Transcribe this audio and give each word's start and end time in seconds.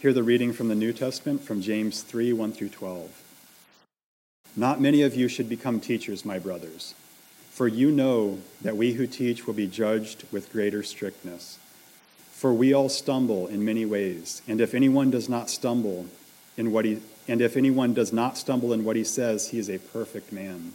Hear 0.00 0.14
the 0.14 0.22
reading 0.22 0.54
from 0.54 0.68
the 0.68 0.74
New 0.74 0.94
Testament 0.94 1.42
from 1.42 1.60
James 1.60 2.00
3 2.00 2.32
1 2.32 2.52
through 2.52 2.70
12. 2.70 3.22
Not 4.56 4.80
many 4.80 5.02
of 5.02 5.14
you 5.14 5.28
should 5.28 5.46
become 5.46 5.78
teachers, 5.78 6.24
my 6.24 6.38
brothers, 6.38 6.94
for 7.50 7.68
you 7.68 7.90
know 7.90 8.38
that 8.62 8.78
we 8.78 8.94
who 8.94 9.06
teach 9.06 9.46
will 9.46 9.52
be 9.52 9.66
judged 9.66 10.24
with 10.32 10.50
greater 10.52 10.82
strictness. 10.82 11.58
For 12.32 12.54
we 12.54 12.72
all 12.72 12.88
stumble 12.88 13.46
in 13.46 13.62
many 13.62 13.84
ways, 13.84 14.40
and 14.48 14.58
if 14.58 14.72
anyone 14.72 15.10
does 15.10 15.28
not 15.28 15.50
stumble 15.50 16.06
in 16.56 16.72
what 16.72 16.86
he 16.86 17.02
and 17.28 17.42
if 17.42 17.54
anyone 17.54 17.92
does 17.92 18.10
not 18.10 18.38
stumble 18.38 18.72
in 18.72 18.86
what 18.86 18.96
he 18.96 19.04
says, 19.04 19.48
he 19.48 19.58
is 19.58 19.68
a 19.68 19.76
perfect 19.76 20.32
man, 20.32 20.72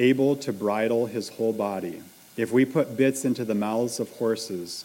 able 0.00 0.34
to 0.34 0.52
bridle 0.52 1.06
his 1.06 1.28
whole 1.28 1.52
body. 1.52 2.02
If 2.36 2.50
we 2.50 2.64
put 2.64 2.96
bits 2.96 3.24
into 3.24 3.44
the 3.44 3.54
mouths 3.54 4.00
of 4.00 4.10
horses 4.10 4.84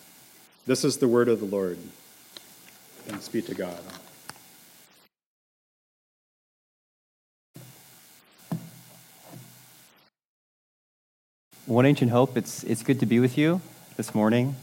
This 0.67 0.85
is 0.85 0.97
the 0.97 1.07
word 1.07 1.27
of 1.27 1.39
the 1.39 1.47
Lord. 1.47 1.79
Thanks 3.07 3.27
be 3.27 3.41
to 3.41 3.55
God. 3.55 3.79
One 11.65 11.87
Ancient 11.87 12.11
Hope, 12.11 12.37
it's, 12.37 12.63
it's 12.63 12.83
good 12.83 12.99
to 12.99 13.07
be 13.07 13.19
with 13.19 13.39
you 13.39 13.59
this 13.97 14.13
morning. 14.13 14.55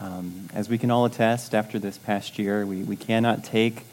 Um, 0.00 0.48
as 0.54 0.70
we 0.70 0.78
can 0.78 0.90
all 0.90 1.04
attest, 1.04 1.54
after 1.54 1.78
this 1.78 1.98
past 1.98 2.38
year, 2.38 2.64
we, 2.64 2.82
we 2.82 2.96
cannot 2.96 3.44
take 3.44 3.84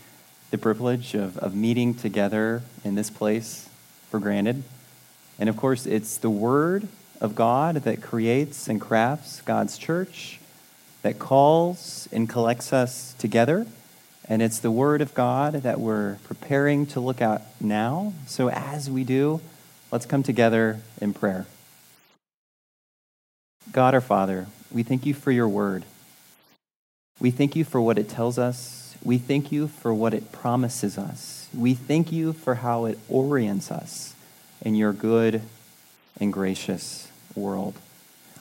the 0.52 0.58
privilege 0.58 1.16
of, 1.16 1.38
of 1.40 1.54
meeting 1.54 1.96
together 1.96 2.62
in 2.86 2.96
this 2.96 3.10
place 3.10 3.68
for 4.10 4.22
granted. 4.22 4.64
And 5.38 5.50
of 5.50 5.58
course, 5.58 5.86
it's 5.86 6.16
the 6.16 6.30
Word 6.30 6.88
of 7.20 7.36
God 7.36 7.76
that 7.76 8.02
creates 8.02 8.70
and 8.70 8.80
crafts 8.80 9.42
God's 9.42 9.78
church 9.78 10.40
that 11.06 11.20
calls 11.20 12.10
and 12.12 12.28
collects 12.28 12.74
us 12.74 13.14
together. 13.20 13.68
And 14.28 14.42
it's 14.42 14.58
the 14.58 14.72
Word 14.72 15.02
of 15.02 15.14
God 15.14 15.54
that 15.62 15.80
we're 15.80 16.16
preparing 16.24 16.88
to 16.88 17.00
look 17.00 17.22
at 17.22 17.44
now. 17.62 18.14
So 18.26 18.50
as 18.50 18.90
we 18.90 19.04
do, 19.04 19.40
let's 19.92 20.08
come 20.08 20.24
together 20.24 20.80
in 21.00 21.14
prayer. 21.14 21.46
God 23.72 23.94
our 23.94 24.02
Father, 24.02 24.48
we 24.72 24.82
thank 24.82 25.06
you 25.06 25.14
for 25.14 25.30
your 25.30 25.48
Word. 25.48 25.84
We 27.20 27.30
thank 27.30 27.56
you 27.56 27.64
for 27.64 27.80
what 27.80 28.00
it 28.00 28.10
tells 28.10 28.40
us. 28.40 28.96
We 29.04 29.20
thank 29.20 29.52
you 29.52 29.68
for 29.68 29.94
what 29.94 30.16
it 30.16 30.32
promises 30.32 30.98
us. 30.98 31.48
We 31.54 31.76
thank 31.76 32.12
you 32.12 32.34
for 32.34 32.56
how 32.56 32.86
it 32.86 32.98
orients 33.08 33.70
us 33.70 34.16
in 34.60 34.74
your 34.74 34.92
good 34.92 35.44
and 36.20 36.34
gracious 36.34 37.12
world. 37.36 37.76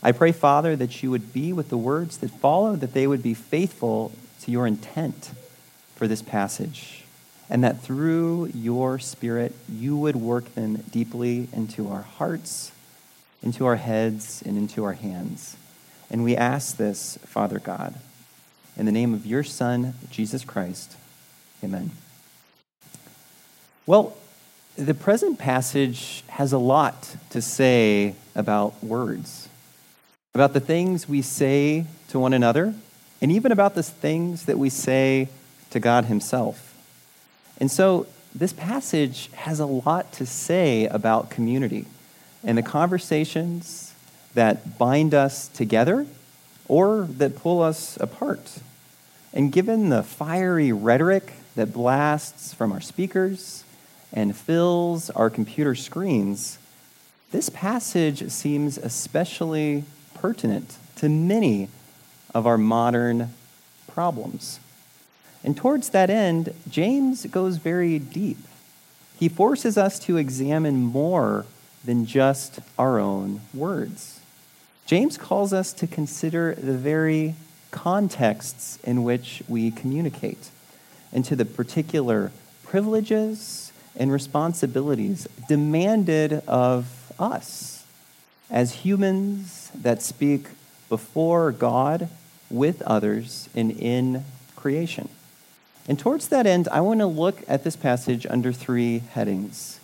I 0.07 0.13
pray, 0.13 0.33
Father, 0.33 0.77
that 0.77 1.03
you 1.03 1.11
would 1.11 1.33
be 1.33 1.55
with 1.55 1.71
the 1.71 1.79
words 1.79 2.19
that 2.19 2.31
follow, 2.31 2.77
that 2.77 2.93
they 2.93 3.07
would 3.07 3.23
be 3.23 3.33
faithful 3.33 4.13
to 4.43 4.51
your 4.51 4.67
intent 4.67 5.31
for 5.97 6.07
this 6.07 6.21
passage, 6.21 7.05
and 7.49 7.65
that 7.65 7.81
through 7.81 8.51
your 8.55 8.99
Spirit, 8.99 9.55
you 9.67 9.97
would 9.97 10.17
work 10.17 10.55
them 10.55 10.77
deeply 10.91 11.49
into 11.55 11.89
our 11.89 12.03
hearts, 12.03 12.71
into 13.43 13.65
our 13.65 13.77
heads, 13.77 14.43
and 14.45 14.59
into 14.59 14.85
our 14.85 14.93
hands. 14.93 15.57
And 16.11 16.23
we 16.23 16.37
ask 16.37 16.77
this, 16.77 17.19
Father 17.25 17.59
God, 17.59 17.95
in 18.77 18.85
the 18.85 18.93
name 18.93 19.15
of 19.15 19.25
your 19.25 19.43
Son, 19.43 19.95
Jesus 20.11 20.45
Christ. 20.45 20.99
Amen. 21.63 21.93
Well, 23.87 24.15
the 24.77 24.93
present 24.93 25.39
passage 25.39 26.25
has 26.29 26.53
a 26.53 26.59
lot 26.59 27.17
to 27.31 27.41
say 27.41 28.17
about 28.35 28.85
words 28.85 29.49
about 30.37 30.53
the 30.53 30.59
things 30.59 31.09
we 31.09 31.23
say 31.23 31.87
to 32.09 32.19
one 32.19 32.33
another, 32.33 32.75
and 33.23 33.31
even 33.31 33.53
about 33.53 33.77
the 33.77 33.85
things 33.85 34.47
that 34.47 34.59
we 34.59 34.69
say 34.69 35.29
to 35.71 35.79
God 35.79 36.07
Himself. 36.07 36.75
And 37.61 37.71
so, 37.71 38.09
this 38.35 38.53
passage 38.53 39.31
has 39.35 39.61
a 39.61 39.67
lot 39.67 40.13
to 40.15 40.27
say 40.27 40.87
about 40.87 41.31
community 41.31 41.87
and 42.43 42.59
the 42.59 42.65
conversations 42.65 43.95
that 44.35 44.77
bind 44.77 45.15
us 45.15 45.47
together 45.47 46.05
or 46.67 47.03
that 47.03 47.37
pull 47.37 47.63
us 47.63 47.97
apart. 48.01 48.59
And 49.33 49.53
given 49.53 49.89
the 49.89 50.03
fiery 50.03 50.73
rhetoric 50.73 51.33
that 51.55 51.73
blasts 51.73 52.53
from 52.53 52.73
our 52.73 52.81
speakers 52.81 53.63
and 54.13 54.37
fills 54.37 55.11
our 55.11 55.31
computer 55.31 55.77
screens, 55.77 56.59
this 57.31 57.51
passage 57.51 58.29
seems 58.33 58.79
especially 58.79 59.85
pertinent 60.25 60.79
to 60.97 61.07
many 61.07 61.69
of 62.35 62.47
our 62.47 62.57
modern 62.57 63.29
problems. 63.87 64.59
And 65.45 65.55
towards 65.55 65.91
that 65.91 66.09
end, 66.09 66.55
James 66.67 67.27
goes 67.27 67.59
very 67.59 67.99
deep. 67.99 68.39
He 69.21 69.29
forces 69.29 69.77
us 69.77 69.99
to 69.99 70.17
examine 70.17 70.77
more 70.77 71.45
than 71.85 72.07
just 72.07 72.61
our 72.79 72.99
own 72.99 73.43
words. 73.53 74.21
James 74.87 75.19
calls 75.19 75.53
us 75.53 75.75
to 75.75 75.87
consider 75.87 76.55
the 76.55 76.73
very 76.73 77.35
contexts 77.71 78.79
in 78.83 79.05
which 79.05 79.43
we 79.47 79.71
communicate 79.71 80.49
and 81.13 81.23
to 81.27 81.37
the 81.37 81.45
particular 81.45 82.33
privileges 82.63 83.73
and 83.95 84.11
responsibilities 84.11 85.29
demanded 85.49 86.33
of 86.49 87.13
us 87.19 87.74
as 88.51 88.73
humans 88.73 89.71
that 89.75 90.03
speak 90.03 90.49
before 90.89 91.51
God, 91.53 92.09
with 92.51 92.83
others, 92.83 93.49
and 93.55 93.71
in 93.73 94.25
creation. 94.55 95.09
And 95.89 95.99
towards 95.99 96.29
that 96.29 96.47
end, 96.47 96.69
I 96.69 96.81
want 96.81 97.01
to 97.01 97.07
look 97.07 97.43
at 97.49 97.65
this 97.65 97.77
passage 97.77 98.27
under 98.29 98.53
three 98.53 99.01
headings. 99.01 99.81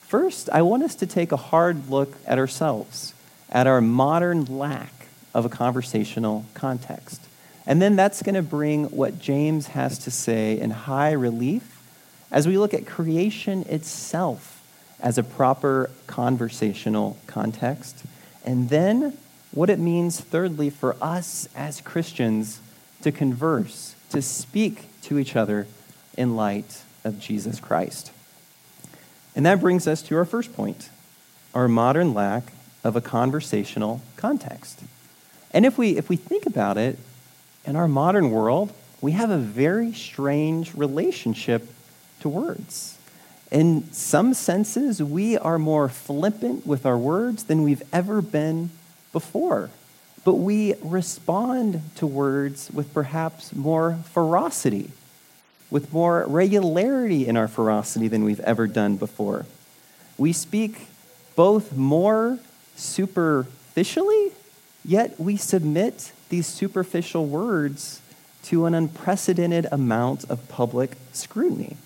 First, 0.00 0.48
I 0.50 0.62
want 0.62 0.82
us 0.82 0.94
to 0.96 1.06
take 1.06 1.32
a 1.32 1.36
hard 1.36 1.88
look 1.88 2.16
at 2.26 2.38
ourselves, 2.38 3.14
at 3.48 3.66
our 3.66 3.80
modern 3.80 4.44
lack 4.44 4.92
of 5.34 5.44
a 5.44 5.48
conversational 5.48 6.44
context. 6.54 7.22
And 7.66 7.80
then 7.80 7.96
that's 7.96 8.22
going 8.22 8.34
to 8.34 8.42
bring 8.42 8.84
what 8.86 9.18
James 9.18 9.68
has 9.68 9.98
to 10.00 10.10
say 10.10 10.58
in 10.58 10.70
high 10.70 11.12
relief 11.12 11.80
as 12.30 12.46
we 12.46 12.58
look 12.58 12.74
at 12.74 12.86
creation 12.86 13.62
itself 13.68 14.59
as 15.02 15.18
a 15.18 15.22
proper 15.22 15.90
conversational 16.06 17.16
context. 17.26 18.04
And 18.44 18.68
then 18.68 19.16
what 19.52 19.70
it 19.70 19.78
means, 19.78 20.20
thirdly, 20.20 20.70
for 20.70 20.96
us 21.00 21.48
as 21.54 21.80
Christians 21.80 22.60
to 23.02 23.10
converse, 23.10 23.94
to 24.10 24.22
speak 24.22 24.84
to 25.02 25.18
each 25.18 25.36
other 25.36 25.66
in 26.16 26.36
light 26.36 26.82
of 27.04 27.18
Jesus 27.18 27.60
Christ. 27.60 28.12
And 29.34 29.46
that 29.46 29.60
brings 29.60 29.86
us 29.86 30.02
to 30.02 30.16
our 30.16 30.24
first 30.24 30.54
point 30.54 30.90
our 31.54 31.66
modern 31.66 32.14
lack 32.14 32.52
of 32.84 32.94
a 32.94 33.00
conversational 33.00 34.00
context. 34.16 34.80
And 35.52 35.66
if 35.66 35.76
we, 35.76 35.96
if 35.96 36.08
we 36.08 36.16
think 36.16 36.46
about 36.46 36.78
it, 36.78 36.96
in 37.64 37.76
our 37.76 37.88
modern 37.88 38.30
world, 38.30 38.72
we 39.00 39.12
have 39.12 39.30
a 39.30 39.38
very 39.38 39.92
strange 39.92 40.74
relationship 40.74 41.68
to 42.20 42.28
words. 42.28 42.96
In 43.50 43.92
some 43.92 44.32
senses, 44.32 45.02
we 45.02 45.36
are 45.36 45.58
more 45.58 45.88
flippant 45.88 46.66
with 46.66 46.86
our 46.86 46.96
words 46.96 47.44
than 47.44 47.62
we've 47.64 47.82
ever 47.92 48.22
been 48.22 48.70
before. 49.12 49.70
But 50.24 50.34
we 50.34 50.74
respond 50.82 51.82
to 51.96 52.06
words 52.06 52.70
with 52.72 52.94
perhaps 52.94 53.54
more 53.54 53.98
ferocity, 54.12 54.92
with 55.70 55.92
more 55.92 56.24
regularity 56.28 57.26
in 57.26 57.36
our 57.36 57.48
ferocity 57.48 58.06
than 58.06 58.22
we've 58.22 58.40
ever 58.40 58.66
done 58.66 58.96
before. 58.96 59.46
We 60.16 60.32
speak 60.32 60.86
both 61.34 61.74
more 61.74 62.38
superficially, 62.76 64.32
yet 64.84 65.18
we 65.18 65.36
submit 65.36 66.12
these 66.28 66.46
superficial 66.46 67.26
words 67.26 68.00
to 68.44 68.66
an 68.66 68.74
unprecedented 68.74 69.66
amount 69.72 70.24
of 70.30 70.48
public 70.48 70.96
scrutiny. 71.12 71.76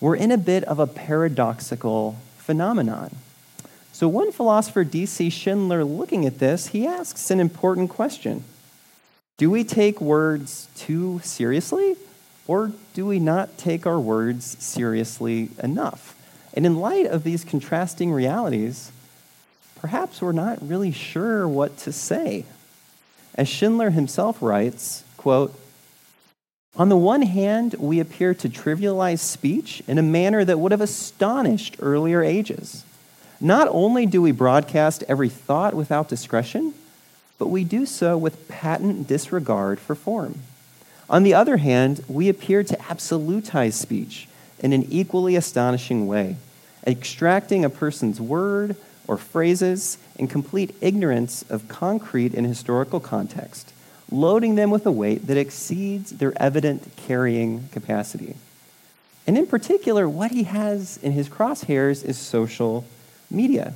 We're 0.00 0.16
in 0.16 0.32
a 0.32 0.38
bit 0.38 0.64
of 0.64 0.78
a 0.78 0.86
paradoxical 0.86 2.18
phenomenon. 2.38 3.16
So, 3.92 4.08
one 4.08 4.32
philosopher, 4.32 4.84
D.C. 4.84 5.30
Schindler, 5.30 5.84
looking 5.84 6.26
at 6.26 6.38
this, 6.38 6.68
he 6.68 6.86
asks 6.86 7.30
an 7.30 7.38
important 7.38 7.90
question 7.90 8.44
Do 9.36 9.50
we 9.50 9.64
take 9.64 10.00
words 10.00 10.68
too 10.76 11.20
seriously, 11.22 11.96
or 12.46 12.72
do 12.94 13.06
we 13.06 13.20
not 13.20 13.58
take 13.58 13.86
our 13.86 14.00
words 14.00 14.56
seriously 14.64 15.50
enough? 15.62 16.16
And 16.54 16.66
in 16.66 16.76
light 16.76 17.06
of 17.06 17.22
these 17.22 17.44
contrasting 17.44 18.12
realities, 18.12 18.92
perhaps 19.76 20.20
we're 20.20 20.32
not 20.32 20.66
really 20.66 20.92
sure 20.92 21.46
what 21.46 21.76
to 21.78 21.92
say. 21.92 22.44
As 23.34 23.48
Schindler 23.48 23.90
himself 23.90 24.42
writes, 24.42 25.04
quote, 25.16 25.58
on 26.76 26.88
the 26.88 26.96
one 26.96 27.22
hand, 27.22 27.74
we 27.78 28.00
appear 28.00 28.32
to 28.34 28.48
trivialize 28.48 29.18
speech 29.18 29.82
in 29.86 29.98
a 29.98 30.02
manner 30.02 30.42
that 30.44 30.58
would 30.58 30.72
have 30.72 30.80
astonished 30.80 31.76
earlier 31.80 32.22
ages. 32.22 32.84
Not 33.40 33.68
only 33.70 34.06
do 34.06 34.22
we 34.22 34.32
broadcast 34.32 35.04
every 35.06 35.28
thought 35.28 35.74
without 35.74 36.08
discretion, 36.08 36.72
but 37.38 37.48
we 37.48 37.64
do 37.64 37.84
so 37.84 38.16
with 38.16 38.48
patent 38.48 39.06
disregard 39.06 39.80
for 39.80 39.94
form. 39.94 40.38
On 41.10 41.24
the 41.24 41.34
other 41.34 41.58
hand, 41.58 42.04
we 42.08 42.30
appear 42.30 42.64
to 42.64 42.76
absolutize 42.76 43.74
speech 43.74 44.26
in 44.60 44.72
an 44.72 44.84
equally 44.90 45.36
astonishing 45.36 46.06
way, 46.06 46.36
extracting 46.86 47.64
a 47.64 47.70
person's 47.70 48.18
word 48.18 48.76
or 49.06 49.18
phrases 49.18 49.98
in 50.16 50.26
complete 50.26 50.74
ignorance 50.80 51.44
of 51.50 51.68
concrete 51.68 52.32
and 52.32 52.46
historical 52.46 53.00
context 53.00 53.72
loading 54.12 54.54
them 54.54 54.70
with 54.70 54.86
a 54.86 54.92
weight 54.92 55.26
that 55.26 55.36
exceeds 55.36 56.10
their 56.10 56.32
evident 56.40 56.96
carrying 56.96 57.68
capacity. 57.72 58.36
And 59.26 59.38
in 59.38 59.46
particular, 59.46 60.08
what 60.08 60.30
he 60.32 60.44
has 60.44 60.98
in 60.98 61.12
his 61.12 61.28
crosshairs 61.28 62.04
is 62.04 62.18
social 62.18 62.84
media. 63.30 63.74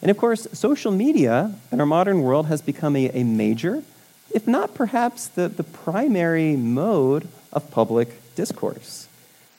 And 0.00 0.10
of 0.10 0.16
course, 0.16 0.46
social 0.52 0.92
media 0.92 1.54
in 1.72 1.80
our 1.80 1.86
modern 1.86 2.22
world 2.22 2.46
has 2.46 2.62
become 2.62 2.96
a, 2.96 3.10
a 3.10 3.24
major, 3.24 3.82
if 4.30 4.46
not 4.46 4.74
perhaps 4.74 5.26
the, 5.28 5.48
the 5.48 5.64
primary 5.64 6.56
mode 6.56 7.28
of 7.52 7.70
public 7.70 8.34
discourse. 8.34 9.08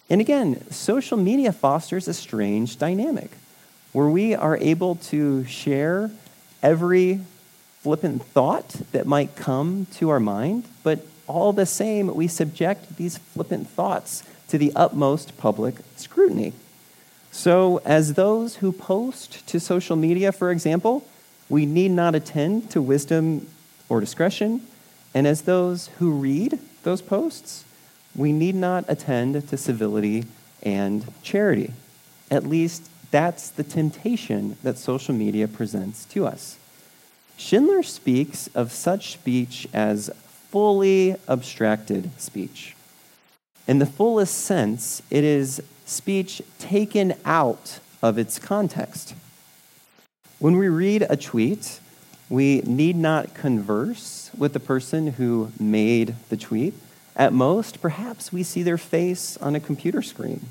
And 0.09 0.21
again, 0.21 0.69
social 0.71 1.17
media 1.17 1.51
fosters 1.51 2.07
a 2.07 2.13
strange 2.13 2.77
dynamic 2.77 3.31
where 3.91 4.07
we 4.07 4.35
are 4.35 4.57
able 4.57 4.95
to 4.95 5.45
share 5.45 6.11
every 6.61 7.21
flippant 7.85 8.23
thought 8.23 8.81
that 8.93 9.05
might 9.05 9.35
come 9.35 9.85
to 9.91 10.09
our 10.09 10.19
mind, 10.19 10.63
but 10.81 11.05
all 11.27 11.53
the 11.53 11.67
same, 11.67 12.07
we 12.15 12.27
subject 12.27 12.97
these 12.97 13.19
flippant 13.19 13.69
thoughts 13.69 14.23
to 14.47 14.57
the 14.57 14.71
utmost 14.75 15.37
public 15.37 15.75
scrutiny. 15.95 16.53
So, 17.29 17.79
as 17.85 18.15
those 18.15 18.55
who 18.55 18.71
post 18.71 19.45
to 19.45 19.59
social 19.59 19.95
media, 19.95 20.31
for 20.31 20.49
example, 20.49 21.05
we 21.47 21.67
need 21.67 21.91
not 21.91 22.15
attend 22.15 22.71
to 22.71 22.81
wisdom 22.81 23.45
or 23.87 23.99
discretion. 23.99 24.65
And 25.13 25.27
as 25.27 25.43
those 25.43 25.89
who 25.99 26.09
read 26.09 26.57
those 26.81 27.03
posts, 27.03 27.65
we 28.15 28.33
need 28.33 28.55
not 28.55 28.85
attend 28.87 29.47
to 29.47 29.57
civility 29.57 30.25
and 30.63 31.05
charity. 31.21 31.71
At 32.31 32.47
least 32.47 32.89
that's 33.11 33.49
the 33.49 33.63
temptation 33.63 34.57
that 34.63 34.79
social 34.79 35.13
media 35.13 35.47
presents 35.47 36.05
to 36.05 36.25
us. 36.25 36.57
Schindler 37.37 37.83
speaks 37.83 38.47
of 38.55 38.71
such 38.71 39.13
speech 39.13 39.67
as 39.73 40.09
fully 40.49 41.15
abstracted 41.27 42.09
speech. 42.19 42.75
In 43.67 43.79
the 43.79 43.85
fullest 43.85 44.37
sense, 44.37 45.01
it 45.09 45.23
is 45.23 45.61
speech 45.85 46.41
taken 46.59 47.13
out 47.25 47.79
of 48.01 48.17
its 48.17 48.39
context. 48.39 49.15
When 50.39 50.57
we 50.57 50.67
read 50.69 51.05
a 51.09 51.17
tweet, 51.17 51.79
we 52.29 52.61
need 52.61 52.95
not 52.95 53.33
converse 53.33 54.31
with 54.37 54.53
the 54.53 54.59
person 54.59 55.07
who 55.13 55.51
made 55.59 56.15
the 56.29 56.37
tweet. 56.37 56.73
At 57.15 57.33
most, 57.33 57.81
perhaps 57.81 58.31
we 58.31 58.43
see 58.43 58.63
their 58.63 58.77
face 58.77 59.37
on 59.37 59.55
a 59.55 59.59
computer 59.59 60.01
screen. 60.01 60.45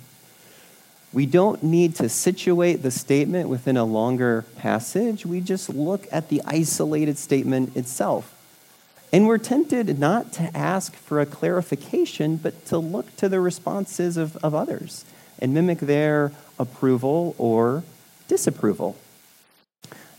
We 1.14 1.26
don't 1.26 1.62
need 1.62 1.94
to 1.96 2.08
situate 2.08 2.82
the 2.82 2.90
statement 2.90 3.48
within 3.48 3.76
a 3.76 3.84
longer 3.84 4.44
passage. 4.56 5.24
We 5.24 5.40
just 5.40 5.68
look 5.68 6.08
at 6.10 6.28
the 6.28 6.42
isolated 6.44 7.18
statement 7.18 7.76
itself. 7.76 8.34
And 9.12 9.28
we're 9.28 9.38
tempted 9.38 9.96
not 10.00 10.32
to 10.32 10.50
ask 10.56 10.92
for 10.96 11.20
a 11.20 11.26
clarification, 11.26 12.34
but 12.34 12.66
to 12.66 12.78
look 12.78 13.14
to 13.18 13.28
the 13.28 13.38
responses 13.38 14.16
of, 14.16 14.36
of 14.38 14.56
others 14.56 15.04
and 15.38 15.54
mimic 15.54 15.78
their 15.78 16.32
approval 16.58 17.36
or 17.38 17.84
disapproval. 18.26 18.96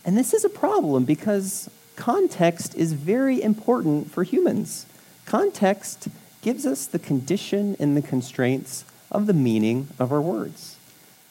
And 0.06 0.18
this 0.18 0.34
is 0.34 0.46
a 0.46 0.50
problem 0.50 1.04
because 1.04 1.70
context 1.98 2.74
is 2.74 2.94
very 2.94 3.42
important 3.42 4.12
for 4.12 4.24
humans. 4.24 4.86
Context 5.26 6.08
gives 6.42 6.66
us 6.66 6.86
the 6.86 7.00
condition 7.00 7.76
and 7.82 7.98
the 7.98 8.02
constraints 8.02 8.86
of 9.12 9.28
the 9.28 9.34
meaning 9.34 9.90
of 10.00 10.14
our 10.14 10.22
words. 10.22 10.75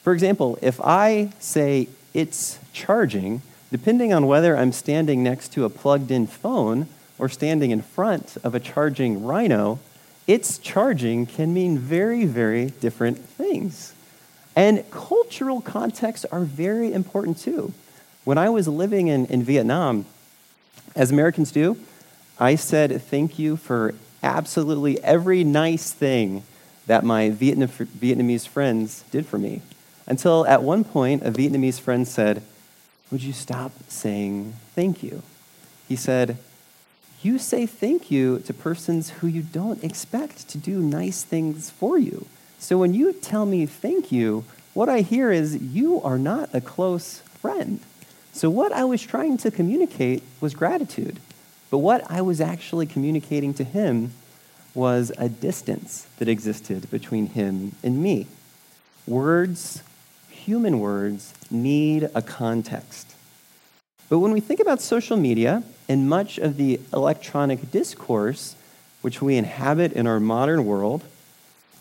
For 0.05 0.13
example, 0.13 0.59
if 0.61 0.79
I 0.81 1.31
say 1.39 1.87
it's 2.13 2.59
charging, 2.73 3.41
depending 3.71 4.13
on 4.13 4.27
whether 4.27 4.55
I'm 4.55 4.71
standing 4.71 5.23
next 5.23 5.51
to 5.53 5.65
a 5.65 5.69
plugged 5.71 6.11
in 6.11 6.27
phone 6.27 6.85
or 7.17 7.27
standing 7.27 7.71
in 7.71 7.81
front 7.81 8.37
of 8.43 8.53
a 8.53 8.59
charging 8.59 9.25
rhino, 9.25 9.79
it's 10.27 10.59
charging 10.59 11.25
can 11.25 11.55
mean 11.55 11.79
very, 11.79 12.25
very 12.25 12.67
different 12.67 13.17
things. 13.17 13.95
And 14.55 14.87
cultural 14.91 15.59
contexts 15.59 16.23
are 16.25 16.41
very 16.41 16.93
important 16.93 17.39
too. 17.39 17.73
When 18.25 18.37
I 18.37 18.49
was 18.49 18.67
living 18.67 19.07
in, 19.07 19.25
in 19.25 19.41
Vietnam, 19.41 20.05
as 20.95 21.09
Americans 21.09 21.51
do, 21.51 21.79
I 22.39 22.57
said 22.57 23.01
thank 23.01 23.39
you 23.39 23.57
for 23.57 23.95
absolutely 24.21 25.03
every 25.03 25.43
nice 25.43 25.91
thing 25.91 26.43
that 26.85 27.03
my 27.03 27.31
Vietnamese 27.31 28.47
friends 28.47 29.03
did 29.09 29.25
for 29.25 29.39
me. 29.39 29.63
Until 30.07 30.45
at 30.45 30.63
one 30.63 30.83
point, 30.83 31.23
a 31.23 31.31
Vietnamese 31.31 31.79
friend 31.79 32.07
said, 32.07 32.43
Would 33.11 33.23
you 33.23 33.33
stop 33.33 33.71
saying 33.87 34.53
thank 34.75 35.01
you? 35.01 35.23
He 35.87 35.95
said, 35.95 36.37
You 37.21 37.39
say 37.39 37.65
thank 37.65 38.11
you 38.11 38.39
to 38.39 38.53
persons 38.53 39.09
who 39.09 39.27
you 39.27 39.41
don't 39.41 39.83
expect 39.83 40.47
to 40.49 40.57
do 40.57 40.79
nice 40.79 41.23
things 41.23 41.69
for 41.69 41.97
you. 41.97 42.27
So 42.59 42.77
when 42.77 42.93
you 42.93 43.13
tell 43.13 43.45
me 43.45 43.65
thank 43.65 44.11
you, 44.11 44.45
what 44.73 44.89
I 44.89 45.01
hear 45.01 45.31
is 45.31 45.57
you 45.57 46.01
are 46.01 46.17
not 46.17 46.49
a 46.53 46.61
close 46.61 47.19
friend. 47.19 47.79
So 48.33 48.49
what 48.49 48.71
I 48.71 48.83
was 48.83 49.01
trying 49.01 49.37
to 49.37 49.51
communicate 49.51 50.21
was 50.41 50.53
gratitude. 50.53 51.19
But 51.71 51.77
what 51.79 52.09
I 52.11 52.21
was 52.21 52.41
actually 52.41 52.85
communicating 52.85 53.53
to 53.55 53.63
him 53.63 54.13
was 54.73 55.11
a 55.17 55.29
distance 55.29 56.05
that 56.19 56.27
existed 56.27 56.91
between 56.91 57.27
him 57.27 57.75
and 57.81 58.03
me. 58.03 58.27
Words 59.07 59.81
human 60.45 60.79
words 60.79 61.33
need 61.49 62.07
a 62.13 62.21
context. 62.21 63.15
But 64.09 64.19
when 64.19 64.31
we 64.31 64.39
think 64.39 64.59
about 64.59 64.79
social 64.79 65.17
media 65.17 65.63
and 65.89 66.07
much 66.07 66.37
of 66.37 66.57
the 66.57 66.79
electronic 66.93 67.71
discourse 67.71 68.55
which 69.01 69.21
we 69.21 69.37
inhabit 69.37 69.93
in 69.93 70.05
our 70.05 70.19
modern 70.19 70.65
world, 70.65 71.03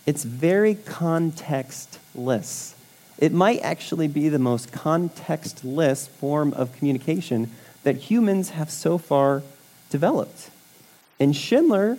it's 0.06 0.24
very 0.24 0.74
contextless. 0.74 2.74
It 3.18 3.32
might 3.32 3.60
actually 3.60 4.08
be 4.08 4.28
the 4.28 4.38
most 4.38 4.72
contextless 4.72 6.08
form 6.08 6.52
of 6.54 6.74
communication 6.76 7.50
that 7.82 7.96
humans 7.96 8.50
have 8.50 8.70
so 8.70 8.96
far 8.96 9.42
developed. 9.90 10.50
And 11.20 11.36
Schindler 11.36 11.98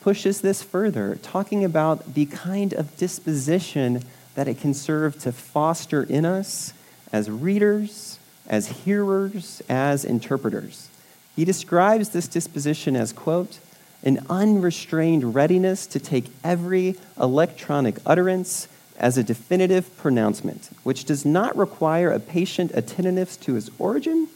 pushes 0.00 0.40
this 0.40 0.62
further, 0.62 1.18
talking 1.20 1.64
about 1.64 2.14
the 2.14 2.26
kind 2.26 2.72
of 2.72 2.96
disposition 2.96 4.04
that 4.36 4.46
it 4.46 4.60
can 4.60 4.72
serve 4.72 5.18
to 5.18 5.32
foster 5.32 6.02
in 6.02 6.24
us 6.24 6.72
as 7.12 7.28
readers, 7.28 8.18
as 8.46 8.68
hearers, 8.68 9.62
as 9.68 10.04
interpreters. 10.04 10.88
He 11.34 11.44
describes 11.44 12.10
this 12.10 12.28
disposition 12.28 12.94
as, 12.94 13.12
quote, 13.12 13.58
an 14.04 14.24
unrestrained 14.30 15.34
readiness 15.34 15.86
to 15.88 15.98
take 15.98 16.26
every 16.44 16.96
electronic 17.20 17.96
utterance 18.06 18.68
as 18.98 19.18
a 19.18 19.24
definitive 19.24 19.94
pronouncement, 19.96 20.70
which 20.82 21.04
does 21.04 21.24
not 21.24 21.56
require 21.56 22.10
a 22.10 22.20
patient 22.20 22.70
attentiveness 22.74 23.36
to 23.38 23.56
its 23.56 23.70
origin, 23.78 24.28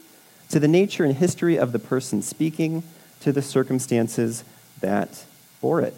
to 0.49 0.59
the 0.59 0.67
nature 0.67 1.05
and 1.05 1.15
history 1.15 1.57
of 1.57 1.71
the 1.71 1.79
person 1.79 2.21
speaking, 2.21 2.83
to 3.21 3.31
the 3.31 3.41
circumstances 3.41 4.43
that 4.81 5.25
bore 5.61 5.81
it. 5.81 5.95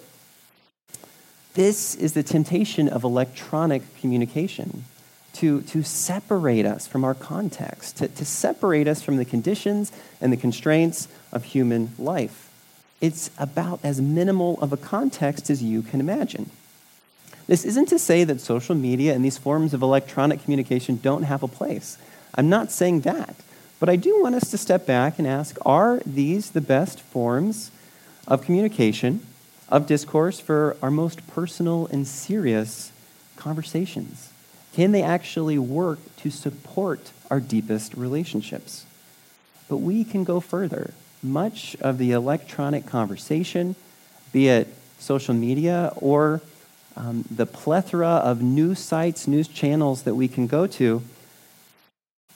This 1.54 1.94
is 1.96 2.14
the 2.14 2.24
temptation 2.24 2.90
of 2.90 3.04
electronic 3.04 3.84
communication 4.00 4.86
to, 5.34 5.62
to 5.62 5.84
separate 5.84 6.66
us 6.66 6.88
from 6.88 7.04
our 7.04 7.14
context, 7.14 7.98
to, 7.98 8.08
to 8.08 8.26
separate 8.26 8.88
us 8.88 9.02
from 9.02 9.18
the 9.18 9.26
conditions 9.26 9.92
and 10.20 10.34
the 10.34 10.38
constraints 10.38 11.08
of 11.32 11.44
human 11.44 11.92
life. 12.00 12.50
It's 13.02 13.30
about 13.38 13.80
as 13.84 14.02
minimal 14.02 14.60
of 14.62 14.74
a 14.74 14.78
context 14.78 15.50
as 15.50 15.62
you 15.62 15.82
can 15.82 16.00
imagine. 16.00 16.50
This 17.48 17.66
isn't 17.66 17.88
to 17.88 18.00
say 18.00 18.24
that 18.24 18.40
social 18.40 18.76
media 18.76 19.14
and 19.14 19.24
these 19.24 19.38
forms 19.38 19.74
of 19.74 19.82
electronic 19.82 20.44
communication 20.44 21.00
don't 21.02 21.24
have 21.24 21.44
a 21.44 21.48
place. 21.48 21.98
I'm 22.34 22.50
not 22.50 22.72
saying 22.72 23.02
that. 23.02 23.36
But 23.80 23.90
I 23.90 23.98
do 23.98 24.22
want 24.22 24.36
us 24.36 24.50
to 24.52 24.58
step 24.58 24.86
back 24.86 25.20
and 25.20 25.28
ask 25.28 25.58
are 25.66 26.02
these 26.06 26.52
the 26.52 26.62
best 26.62 27.02
forms 27.02 27.70
of 28.28 28.42
communication, 28.42 29.26
of 29.74 29.88
discourse 29.88 30.40
for 30.40 30.78
our 30.84 30.92
most 30.92 31.26
personal 31.26 31.88
and 31.88 32.08
serious 32.08 32.92
conversations? 33.36 34.32
Can 34.74 34.92
they 34.92 35.02
actually 35.02 35.58
work 35.58 35.98
to 36.18 36.30
support 36.30 37.12
our 37.32 37.40
deepest 37.40 37.96
relationships? 37.96 38.86
But 39.68 39.78
we 39.78 40.04
can 40.04 40.24
go 40.24 40.40
further. 40.40 40.94
Much 41.24 41.76
of 41.82 41.98
the 41.98 42.12
electronic 42.12 42.86
conversation, 42.86 43.76
be 44.32 44.48
it 44.48 44.68
social 45.00 45.34
media 45.34 45.92
or 45.96 46.42
um, 46.96 47.26
the 47.32 47.48
plethora 47.48 48.08
of 48.08 48.44
news 48.44 48.78
sites, 48.78 49.28
news 49.28 49.48
channels 49.48 50.04
that 50.04 50.14
we 50.14 50.28
can 50.28 50.46
go 50.46 50.68
to, 50.68 51.02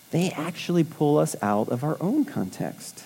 they 0.10 0.32
actually 0.32 0.84
pull 0.84 1.20
us 1.20 1.36
out 1.44 1.70
of 1.70 1.84
our 1.84 1.98
own 2.02 2.26
context. 2.26 3.04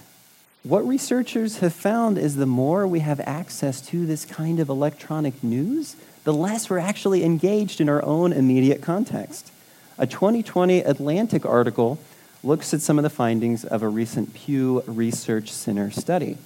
What 0.63 0.87
researchers 0.87 1.57
have 1.57 1.73
found 1.73 2.19
is 2.19 2.35
the 2.35 2.45
more 2.45 2.85
we 2.85 2.99
have 2.99 3.19
access 3.21 3.81
to 3.87 4.05
this 4.05 4.25
kind 4.25 4.59
of 4.59 4.69
electronic 4.69 5.43
news, 5.43 5.95
the 6.23 6.35
less 6.35 6.69
we're 6.69 6.77
actually 6.77 7.23
engaged 7.23 7.81
in 7.81 7.89
our 7.89 8.05
own 8.05 8.31
immediate 8.31 8.79
context. 8.79 9.51
A 9.97 10.05
2020 10.05 10.81
Atlantic 10.81 11.47
article 11.47 11.97
looks 12.43 12.75
at 12.75 12.81
some 12.81 12.99
of 12.99 13.03
the 13.03 13.09
findings 13.09 13.65
of 13.65 13.81
a 13.81 13.87
recent 13.87 14.35
Pew 14.35 14.83
Research 14.85 15.51
Center 15.51 15.89
study. 15.89 16.37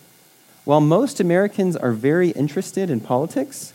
While 0.63 0.79
most 0.79 1.19
Americans 1.19 1.75
are 1.75 1.91
very 1.91 2.29
interested 2.29 2.89
in 2.89 3.01
politics, 3.01 3.74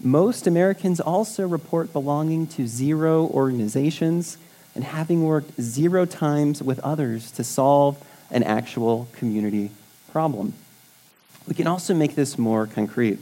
most 0.00 0.46
Americans 0.46 1.00
also 1.00 1.46
report 1.46 1.92
belonging 1.92 2.46
to 2.46 2.66
zero 2.66 3.26
organizations 3.26 4.38
and 4.74 4.84
having 4.84 5.24
worked 5.24 5.60
zero 5.60 6.06
times 6.06 6.62
with 6.62 6.78
others 6.78 7.30
to 7.32 7.44
solve 7.44 8.02
an 8.30 8.42
actual 8.42 9.06
community 9.12 9.70
problem. 10.12 10.54
We 11.46 11.54
can 11.54 11.66
also 11.66 11.94
make 11.94 12.14
this 12.14 12.38
more 12.38 12.66
concrete. 12.66 13.18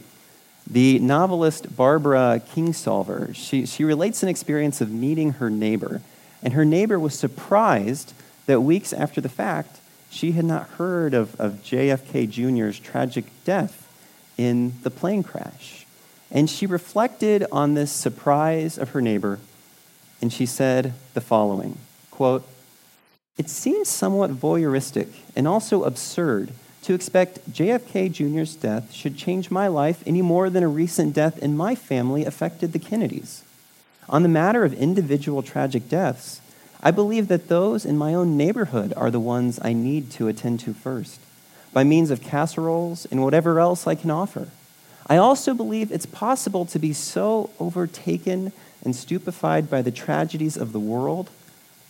The 0.67 0.99
novelist 0.99 1.75
Barbara 1.75 2.43
Kingsolver, 2.53 3.35
she, 3.35 3.65
she 3.65 3.85
relates 3.85 4.23
an 4.23 4.29
experience 4.29 4.81
of 4.81 4.91
meeting 4.91 5.35
her 5.35 5.49
neighbor, 5.49 6.03
and 6.43 6.53
her 6.53 6.65
neighbor 6.65 6.99
was 6.99 7.19
surprised 7.19 8.13
that 8.47 8.61
weeks 8.61 8.93
after 8.93 9.21
the 9.21 9.29
fact, 9.29 9.79
she 10.11 10.33
had 10.33 10.45
not 10.45 10.69
heard 10.71 11.15
of, 11.15 11.41
of 11.41 11.63
JFK 11.63 12.29
Jr.'s 12.29 12.79
tragic 12.79 13.25
death 13.45 13.89
in 14.37 14.75
the 14.83 14.91
plane 14.91 15.23
crash. 15.23 15.87
And 16.31 16.51
she 16.51 16.67
reflected 16.67 17.47
on 17.51 17.75
this 17.75 17.91
surprise 17.91 18.77
of 18.77 18.91
her 18.91 19.01
neighbor 19.01 19.39
and 20.21 20.33
she 20.33 20.47
said 20.47 20.93
the 21.15 21.21
following 21.21 21.79
quote, 22.11 22.47
It 23.39 23.49
seems 23.49 23.89
somewhat 23.89 24.31
voyeuristic 24.31 25.09
and 25.35 25.49
also 25.49 25.85
absurd 25.85 26.53
to 26.83 26.95
expect 26.95 27.51
JFK 27.53 28.11
Jr.'s 28.11 28.57
death 28.57 28.93
should 28.93 29.17
change 29.17 29.51
my 29.51 29.69
life 29.69 30.03
any 30.07 30.23
more 30.23 30.49
than 30.49 30.63
a 30.63 30.69
recent 30.69 31.15
death 31.15 31.39
in 31.39 31.57
my 31.57 31.75
family 31.75 32.25
affected 32.25 32.73
the 32.73 32.79
Kennedys. 32.79 33.43
On 34.09 34.23
the 34.23 34.29
matter 34.29 34.65
of 34.65 34.73
individual 34.75 35.43
tragic 35.43 35.89
deaths, 35.89 36.41
I 36.83 36.91
believe 36.91 37.29
that 37.29 37.49
those 37.49 37.85
in 37.85 37.99
my 37.99 38.15
own 38.15 38.37
neighborhood 38.37 38.95
are 38.97 39.11
the 39.11 39.21
ones 39.21 39.61
I 39.63 39.75
need 39.75 40.11
to 40.13 40.29
attend 40.29 40.61
to 40.61 40.73
first, 40.73 41.21
by 41.73 41.85
means 41.85 42.11
of 42.11 42.23
casseroles 42.23 43.07
and 43.07 43.23
whatever 43.23 43.61
else 43.61 43.87
I 43.87 43.95
can 43.95 44.11
offer. 44.11 44.49
I 45.07 45.17
also 45.17 45.55
believe 45.55 45.93
it's 45.93 46.07
possible 46.07 46.65
to 46.67 46.79
be 46.79 46.93
so 46.93 47.51
overtaken 47.61 48.53
and 48.83 48.97
stupefied 48.97 49.69
by 49.69 49.83
the 49.83 49.91
tragedies 49.91 50.57
of 50.57 50.73
the 50.73 50.81
world 50.81 51.29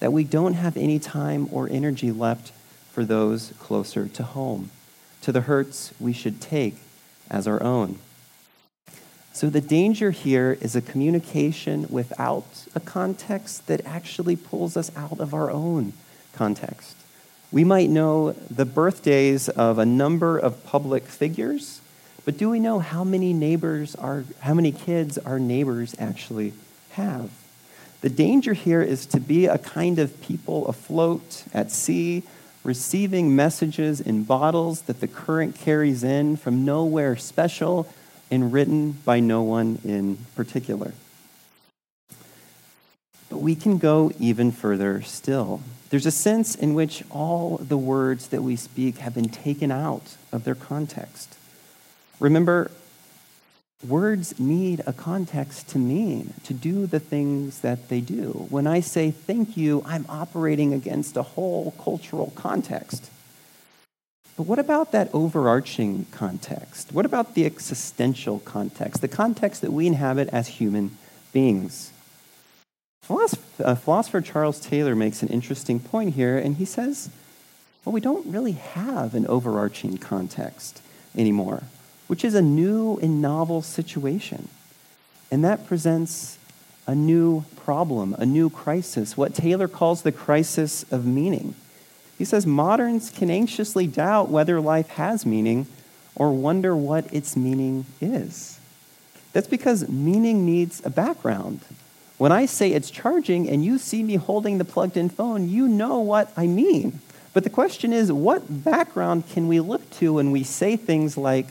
that 0.01 0.13
we 0.13 0.25
don't 0.25 0.55
have 0.55 0.77
any 0.77 0.99
time 0.99 1.49
or 1.53 1.69
energy 1.71 2.11
left 2.11 2.53
for 2.91 3.05
those 3.05 3.53
closer 3.59 4.09
to 4.09 4.23
home, 4.23 4.71
to 5.23 5.33
the 5.33 5.43
hurts 5.43 5.93
we 6.01 6.13
should 6.13 6.41
take 6.41 6.77
as 7.31 7.47
our 7.47 7.63
own. 7.63 7.99
So, 9.33 9.49
the 9.49 9.61
danger 9.61 10.11
here 10.11 10.59
is 10.61 10.75
a 10.75 10.83
communication 10.83 11.87
without 11.89 12.67
a 12.75 12.81
context 12.81 13.67
that 13.69 13.87
actually 13.87 14.37
pulls 14.37 14.77
us 14.77 14.91
out 14.97 15.21
of 15.21 15.33
our 15.33 15.51
own 15.51 15.93
context. 16.33 16.97
We 17.53 17.65
might 17.65 17.91
know 17.91 18.33
the 18.51 18.65
birthdays 18.65 19.49
of 19.49 19.79
a 19.79 19.87
number 19.87 20.39
of 20.39 20.65
public 20.65 21.05
figures, 21.05 21.81
but 22.25 22.39
do 22.39 22.51
we 22.51 22.61
know 22.61 22.81
how 22.81 23.03
many 23.05 23.33
neighbors 23.33 23.95
are, 23.95 24.25
how 24.41 24.55
many 24.55 24.73
kids 24.73 25.17
our 25.19 25.39
neighbors 25.39 25.95
actually 25.99 26.53
have. 26.91 27.31
The 28.01 28.11
danger 28.11 28.53
here 28.53 28.83
is 28.83 29.07
to 29.07 29.21
be 29.21 29.47
a 29.47 29.59
kind 29.59 29.99
of 29.99 30.21
people 30.23 30.67
afloat 30.69 31.45
at 31.53 31.71
sea, 31.71 32.23
receiving 32.63 33.35
messages 33.35 34.01
in 34.01 34.25
bottles 34.25 34.83
that 34.83 35.01
the 35.01 35.09
current 35.09 35.57
carries 35.57 36.05
in 36.05 36.37
from 36.37 36.65
nowhere 36.65 37.17
special 37.17 37.93
and 38.31 38.53
written 38.53 38.93
by 38.93 39.21
no 39.21 39.43
one 39.43 39.79
in 39.85 40.17
particular. 40.35 40.93
But 43.29 43.39
we 43.39 43.55
can 43.55 43.79
go 43.79 44.13
even 44.19 44.53
further 44.53 45.03
still. 45.03 45.63
There's 45.91 46.07
a 46.07 46.11
sense 46.11 46.55
in 46.55 46.75
which 46.75 47.03
all 47.11 47.57
the 47.59 47.79
words 47.79 48.29
that 48.29 48.43
we 48.43 48.57
speak 48.57 48.99
have 48.99 49.15
been 49.15 49.29
taken 49.29 49.73
out 49.73 50.17
of 50.31 50.45
their 50.45 50.55
context. 50.55 51.37
Remember, 52.21 52.71
Words 53.87 54.39
need 54.39 54.83
a 54.87 54.93
context 54.93 55.69
to 55.71 55.79
mean, 55.79 56.35
to 56.45 56.53
do 56.53 56.87
the 56.87 57.01
things 57.01 57.61
that 57.61 57.89
they 57.89 58.03
do. 58.03 58.47
When 58.51 58.67
I 58.67 58.81
say 58.81 59.11
thank 59.11 59.57
you, 59.57 59.83
I'm 59.87 60.05
operating 60.07 60.75
against 60.75 61.17
a 61.17 61.23
whole 61.23 61.75
cultural 61.83 62.31
context. 62.37 63.11
But 64.37 64.43
what 64.43 64.59
about 64.59 64.93
that 64.93 65.09
overarching 65.15 66.05
context? 66.11 66.93
What 66.93 67.07
about 67.07 67.35
the 67.35 67.47
existential 67.47 68.41
context, 68.41 69.01
the 69.01 69.09
context 69.09 69.63
that 69.63 69.73
we 69.73 69.87
inhabit 69.87 70.29
as 70.29 70.49
human 70.49 70.99
beings? 71.33 71.91
Uh, 73.09 73.75
philosopher 73.75 74.21
Charles 74.21 74.61
Taylor 74.61 74.95
makes 74.95 75.23
an 75.23 75.29
interesting 75.29 75.81
point 75.81 76.15
here, 76.15 76.37
and 76.37 76.57
he 76.57 76.67
says, 76.67 77.09
well, 77.85 77.95
we 77.95 78.01
don't 78.01 78.31
really 78.31 78.53
have 78.53 79.15
an 79.15 79.27
overarching 79.27 79.97
context 79.97 80.83
anymore 81.17 81.63
which 82.11 82.25
is 82.25 82.35
a 82.35 82.43
new 82.43 82.99
and 83.01 83.23
novel 83.23 83.63
situation. 83.63 84.49
And 85.31 85.45
that 85.45 85.69
presents 85.69 86.39
a 86.85 86.93
new 86.93 87.45
problem, 87.55 88.17
a 88.19 88.27
new 88.27 88.51
crisis, 88.51 89.17
what 89.17 89.33
Taylor 89.33 89.69
calls 89.69 90.03
the 90.03 90.11
crisis 90.11 90.85
of 90.91 91.07
meaning. 91.07 91.55
He 92.19 92.25
says 92.25 92.45
moderns 92.45 93.11
can 93.11 93.31
anxiously 93.31 93.87
doubt 93.87 94.29
whether 94.29 94.61
life 94.61 94.89
has 94.89 95.25
meaning 95.25 95.69
or 96.17 96.33
wonder 96.33 96.75
what 96.75 97.15
its 97.15 97.37
meaning 97.37 97.87
is. 98.01 98.59
That's 99.33 99.47
because 99.47 99.89
meaning 99.89 100.45
needs 100.45 100.85
a 100.85 100.91
background. 100.91 101.61
When 102.19 102.33
I 102.33 102.47
say 102.47 102.73
it's 102.73 102.91
charging 102.91 103.49
and 103.49 103.65
you 103.65 103.79
see 103.79 104.03
me 104.03 104.17
holding 104.17 104.59
the 104.59 104.65
plugged 104.65 104.97
in 104.97 105.11
phone, 105.11 105.49
you 105.49 105.69
know 105.69 106.01
what 106.01 106.33
I 106.37 106.49
mean. 106.49 107.03
But 107.33 107.45
the 107.45 107.51
question 107.51 107.93
is, 107.93 108.11
what 108.11 108.65
background 108.65 109.29
can 109.29 109.47
we 109.47 109.61
look 109.61 109.89
to 109.99 110.15
when 110.15 110.33
we 110.33 110.43
say 110.43 110.77
things 110.77 111.17
like, 111.17 111.47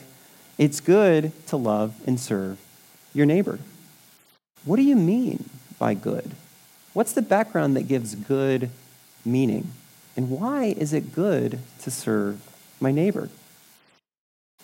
it's 0.59 0.81
good 0.81 1.31
to 1.47 1.57
love 1.57 1.95
and 2.05 2.19
serve 2.19 2.59
your 3.13 3.25
neighbor. 3.25 3.57
What 4.65 4.75
do 4.75 4.83
you 4.83 4.97
mean 4.97 5.49
by 5.79 5.93
good? 5.93 6.31
What's 6.93 7.13
the 7.13 7.21
background 7.21 7.77
that 7.77 7.87
gives 7.87 8.13
good 8.13 8.69
meaning? 9.23 9.71
And 10.17 10.29
why 10.29 10.65
is 10.65 10.91
it 10.91 11.15
good 11.15 11.59
to 11.79 11.89
serve 11.89 12.41
my 12.81 12.91
neighbor? 12.91 13.29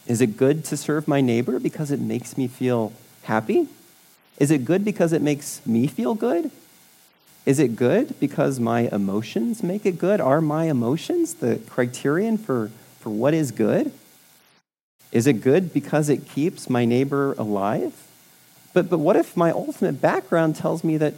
Is 0.05 0.19
it 0.19 0.35
good 0.37 0.65
to 0.65 0.75
serve 0.75 1.07
my 1.07 1.21
neighbor 1.21 1.59
because 1.59 1.91
it 1.91 2.01
makes 2.01 2.37
me 2.37 2.49
feel 2.49 2.91
happy? 3.23 3.69
Is 4.37 4.51
it 4.51 4.65
good 4.65 4.83
because 4.83 5.13
it 5.13 5.21
makes 5.21 5.65
me 5.65 5.87
feel 5.87 6.13
good? 6.13 6.51
Is 7.45 7.57
it 7.57 7.77
good 7.77 8.19
because 8.19 8.59
my 8.59 8.89
emotions 8.91 9.63
make 9.63 9.85
it 9.85 9.97
good? 9.97 10.19
Are 10.19 10.41
my 10.41 10.65
emotions 10.65 11.35
the 11.35 11.61
criterion 11.69 12.37
for, 12.37 12.69
for 12.99 13.11
what 13.11 13.33
is 13.33 13.51
good? 13.51 13.93
Is 15.15 15.27
it 15.27 15.39
good 15.39 15.71
because 15.71 16.09
it 16.09 16.27
keeps 16.27 16.69
my 16.69 16.83
neighbor 16.83 17.35
alive? 17.37 17.93
But, 18.73 18.89
but 18.89 18.97
what 18.97 19.15
if 19.15 19.37
my 19.37 19.49
ultimate 19.49 20.01
background 20.01 20.57
tells 20.57 20.83
me 20.83 20.97
that 20.97 21.13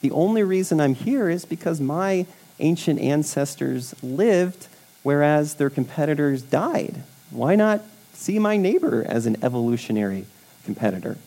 the 0.00 0.10
only 0.12 0.42
reason 0.42 0.80
I'm 0.80 0.94
here 0.94 1.28
is 1.28 1.44
because 1.44 1.78
my 1.78 2.24
ancient 2.58 2.98
ancestors 2.98 3.94
lived, 4.02 4.68
whereas 5.02 5.56
their 5.56 5.68
competitors 5.68 6.40
died? 6.40 7.02
Why 7.30 7.54
not 7.54 7.82
see 8.14 8.38
my 8.38 8.56
neighbor 8.56 9.04
as 9.06 9.26
an 9.26 9.36
evolutionary 9.44 10.24
competitor? 10.64 11.18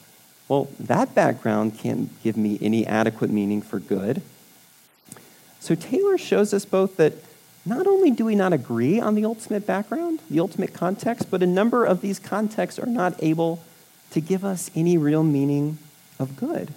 Well, 0.47 0.69
that 0.79 1.13
background 1.13 1.77
can't 1.77 2.09
give 2.23 2.35
me 2.35 2.57
any 2.63 2.83
adequate 2.87 3.29
meaning 3.29 3.61
for 3.61 3.79
good. 3.79 4.23
So 5.59 5.75
Taylor 5.75 6.17
shows 6.17 6.51
us 6.51 6.65
both 6.65 6.97
that 6.97 7.13
not 7.65 7.85
only 7.85 8.11
do 8.11 8.25
we 8.25 8.35
not 8.35 8.53
agree 8.53 8.99
on 8.99 9.15
the 9.15 9.25
ultimate 9.25 9.67
background, 9.67 10.19
the 10.29 10.39
ultimate 10.39 10.73
context, 10.73 11.29
but 11.29 11.43
a 11.43 11.47
number 11.47 11.85
of 11.85 12.01
these 12.01 12.17
contexts 12.17 12.79
are 12.79 12.87
not 12.87 13.15
able 13.19 13.63
to 14.11 14.19
give 14.19 14.43
us 14.43 14.71
any 14.75 14.97
real 14.97 15.23
meaning 15.23 15.77
of 16.19 16.35
good. 16.35 16.73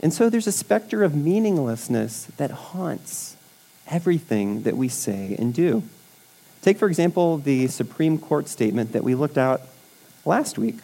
And 0.00 0.12
so 0.12 0.30
there's 0.30 0.46
a 0.46 0.52
specter 0.52 1.02
of 1.02 1.14
meaninglessness 1.14 2.24
that 2.36 2.50
haunts 2.50 3.36
everything 3.86 4.62
that 4.62 4.76
we 4.76 4.88
say 4.88 5.36
and 5.38 5.52
do. 5.52 5.82
Take, 6.62 6.78
for 6.78 6.88
example, 6.88 7.38
the 7.38 7.68
Supreme 7.68 8.18
Court 8.18 8.48
statement 8.48 8.92
that 8.92 9.04
we 9.04 9.14
looked 9.14 9.38
at 9.38 9.62
last 10.24 10.58
week. 10.58 10.78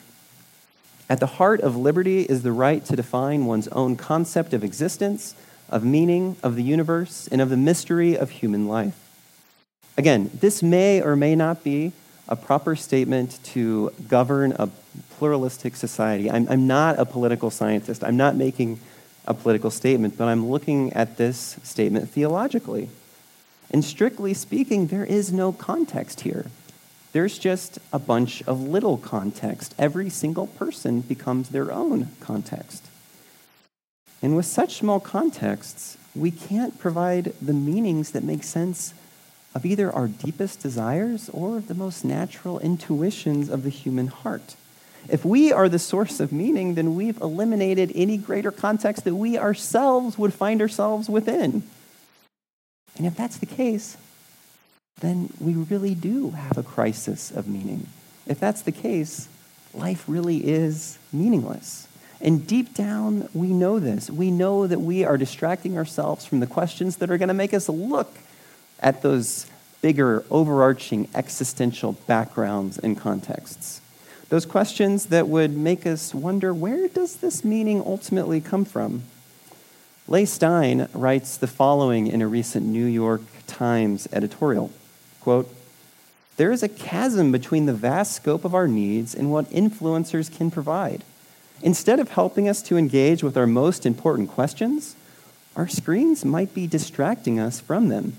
At 1.08 1.20
the 1.20 1.26
heart 1.26 1.60
of 1.60 1.76
liberty 1.76 2.22
is 2.22 2.42
the 2.42 2.52
right 2.52 2.84
to 2.86 2.96
define 2.96 3.46
one's 3.46 3.68
own 3.68 3.96
concept 3.96 4.52
of 4.52 4.64
existence, 4.64 5.34
of 5.68 5.84
meaning, 5.84 6.36
of 6.42 6.56
the 6.56 6.62
universe, 6.62 7.28
and 7.30 7.40
of 7.40 7.50
the 7.50 7.56
mystery 7.56 8.16
of 8.16 8.30
human 8.30 8.66
life. 8.66 9.05
Again, 9.96 10.30
this 10.34 10.62
may 10.62 11.00
or 11.00 11.16
may 11.16 11.34
not 11.34 11.64
be 11.64 11.92
a 12.28 12.36
proper 12.36 12.76
statement 12.76 13.38
to 13.44 13.92
govern 14.08 14.52
a 14.58 14.68
pluralistic 15.18 15.76
society. 15.76 16.30
I'm, 16.30 16.46
I'm 16.48 16.66
not 16.66 16.98
a 16.98 17.06
political 17.06 17.50
scientist. 17.50 18.04
I'm 18.04 18.16
not 18.16 18.36
making 18.36 18.80
a 19.26 19.34
political 19.34 19.70
statement, 19.70 20.18
but 20.18 20.28
I'm 20.28 20.46
looking 20.46 20.92
at 20.92 21.16
this 21.16 21.56
statement 21.62 22.10
theologically. 22.10 22.90
And 23.70 23.84
strictly 23.84 24.34
speaking, 24.34 24.88
there 24.88 25.04
is 25.04 25.32
no 25.32 25.52
context 25.52 26.20
here. 26.20 26.46
There's 27.12 27.38
just 27.38 27.78
a 27.92 27.98
bunch 27.98 28.42
of 28.42 28.60
little 28.60 28.98
context. 28.98 29.74
Every 29.78 30.10
single 30.10 30.46
person 30.46 31.00
becomes 31.00 31.48
their 31.48 31.72
own 31.72 32.08
context. 32.20 32.84
And 34.20 34.36
with 34.36 34.46
such 34.46 34.76
small 34.76 35.00
contexts, 35.00 35.96
we 36.14 36.30
can't 36.30 36.78
provide 36.78 37.32
the 37.40 37.52
meanings 37.52 38.10
that 38.10 38.22
make 38.22 38.44
sense 38.44 38.92
of 39.56 39.64
either 39.64 39.90
our 39.90 40.06
deepest 40.06 40.60
desires 40.60 41.30
or 41.30 41.60
the 41.60 41.74
most 41.74 42.04
natural 42.04 42.58
intuitions 42.58 43.48
of 43.48 43.62
the 43.62 43.70
human 43.70 44.08
heart. 44.08 44.54
If 45.08 45.24
we 45.24 45.50
are 45.50 45.66
the 45.66 45.78
source 45.78 46.20
of 46.20 46.30
meaning, 46.30 46.74
then 46.74 46.94
we've 46.94 47.18
eliminated 47.22 47.90
any 47.94 48.18
greater 48.18 48.52
context 48.52 49.04
that 49.04 49.14
we 49.14 49.38
ourselves 49.38 50.18
would 50.18 50.34
find 50.34 50.60
ourselves 50.60 51.08
within. 51.08 51.62
And 52.98 53.06
if 53.06 53.16
that's 53.16 53.38
the 53.38 53.46
case, 53.46 53.96
then 55.00 55.32
we 55.40 55.54
really 55.54 55.94
do 55.94 56.32
have 56.32 56.58
a 56.58 56.62
crisis 56.62 57.30
of 57.30 57.48
meaning. 57.48 57.86
If 58.26 58.38
that's 58.38 58.60
the 58.60 58.72
case, 58.72 59.26
life 59.72 60.04
really 60.06 60.46
is 60.46 60.98
meaningless. 61.14 61.88
And 62.20 62.46
deep 62.46 62.74
down, 62.74 63.30
we 63.32 63.48
know 63.48 63.78
this. 63.78 64.10
We 64.10 64.30
know 64.30 64.66
that 64.66 64.82
we 64.82 65.02
are 65.02 65.16
distracting 65.16 65.78
ourselves 65.78 66.26
from 66.26 66.40
the 66.40 66.46
questions 66.46 66.96
that 66.96 67.10
are 67.10 67.16
going 67.16 67.28
to 67.28 67.34
make 67.34 67.54
us 67.54 67.70
look 67.70 68.12
at 68.80 69.02
those 69.02 69.46
bigger, 69.82 70.24
overarching 70.30 71.08
existential 71.14 71.92
backgrounds 71.92 72.78
and 72.78 72.98
contexts. 72.98 73.80
Those 74.28 74.46
questions 74.46 75.06
that 75.06 75.28
would 75.28 75.56
make 75.56 75.86
us 75.86 76.12
wonder 76.12 76.52
where 76.52 76.88
does 76.88 77.16
this 77.16 77.44
meaning 77.44 77.80
ultimately 77.84 78.40
come 78.40 78.64
from? 78.64 79.02
Leigh 80.08 80.24
Stein 80.24 80.88
writes 80.92 81.36
the 81.36 81.46
following 81.46 82.06
in 82.06 82.22
a 82.22 82.28
recent 82.28 82.66
New 82.66 82.86
York 82.86 83.22
Times 83.46 84.08
editorial. 84.12 84.70
Quote, 85.20 85.48
there 86.36 86.52
is 86.52 86.62
a 86.62 86.68
chasm 86.68 87.32
between 87.32 87.66
the 87.66 87.72
vast 87.72 88.12
scope 88.12 88.44
of 88.44 88.54
our 88.54 88.68
needs 88.68 89.14
and 89.14 89.32
what 89.32 89.50
influencers 89.50 90.34
can 90.34 90.50
provide. 90.50 91.02
Instead 91.62 91.98
of 91.98 92.10
helping 92.10 92.48
us 92.48 92.60
to 92.62 92.76
engage 92.76 93.22
with 93.22 93.36
our 93.36 93.46
most 93.46 93.86
important 93.86 94.28
questions, 94.28 94.96
our 95.54 95.66
screens 95.66 96.24
might 96.24 96.52
be 96.52 96.66
distracting 96.66 97.40
us 97.40 97.60
from 97.60 97.88
them. 97.88 98.12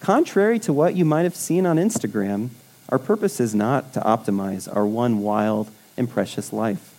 Contrary 0.00 0.58
to 0.58 0.72
what 0.72 0.96
you 0.96 1.04
might 1.04 1.22
have 1.22 1.36
seen 1.36 1.66
on 1.66 1.76
Instagram, 1.76 2.48
our 2.88 2.98
purpose 2.98 3.38
is 3.38 3.54
not 3.54 3.92
to 3.92 4.00
optimize 4.00 4.74
our 4.74 4.86
one 4.86 5.20
wild 5.20 5.70
and 5.96 6.08
precious 6.08 6.52
life. 6.52 6.94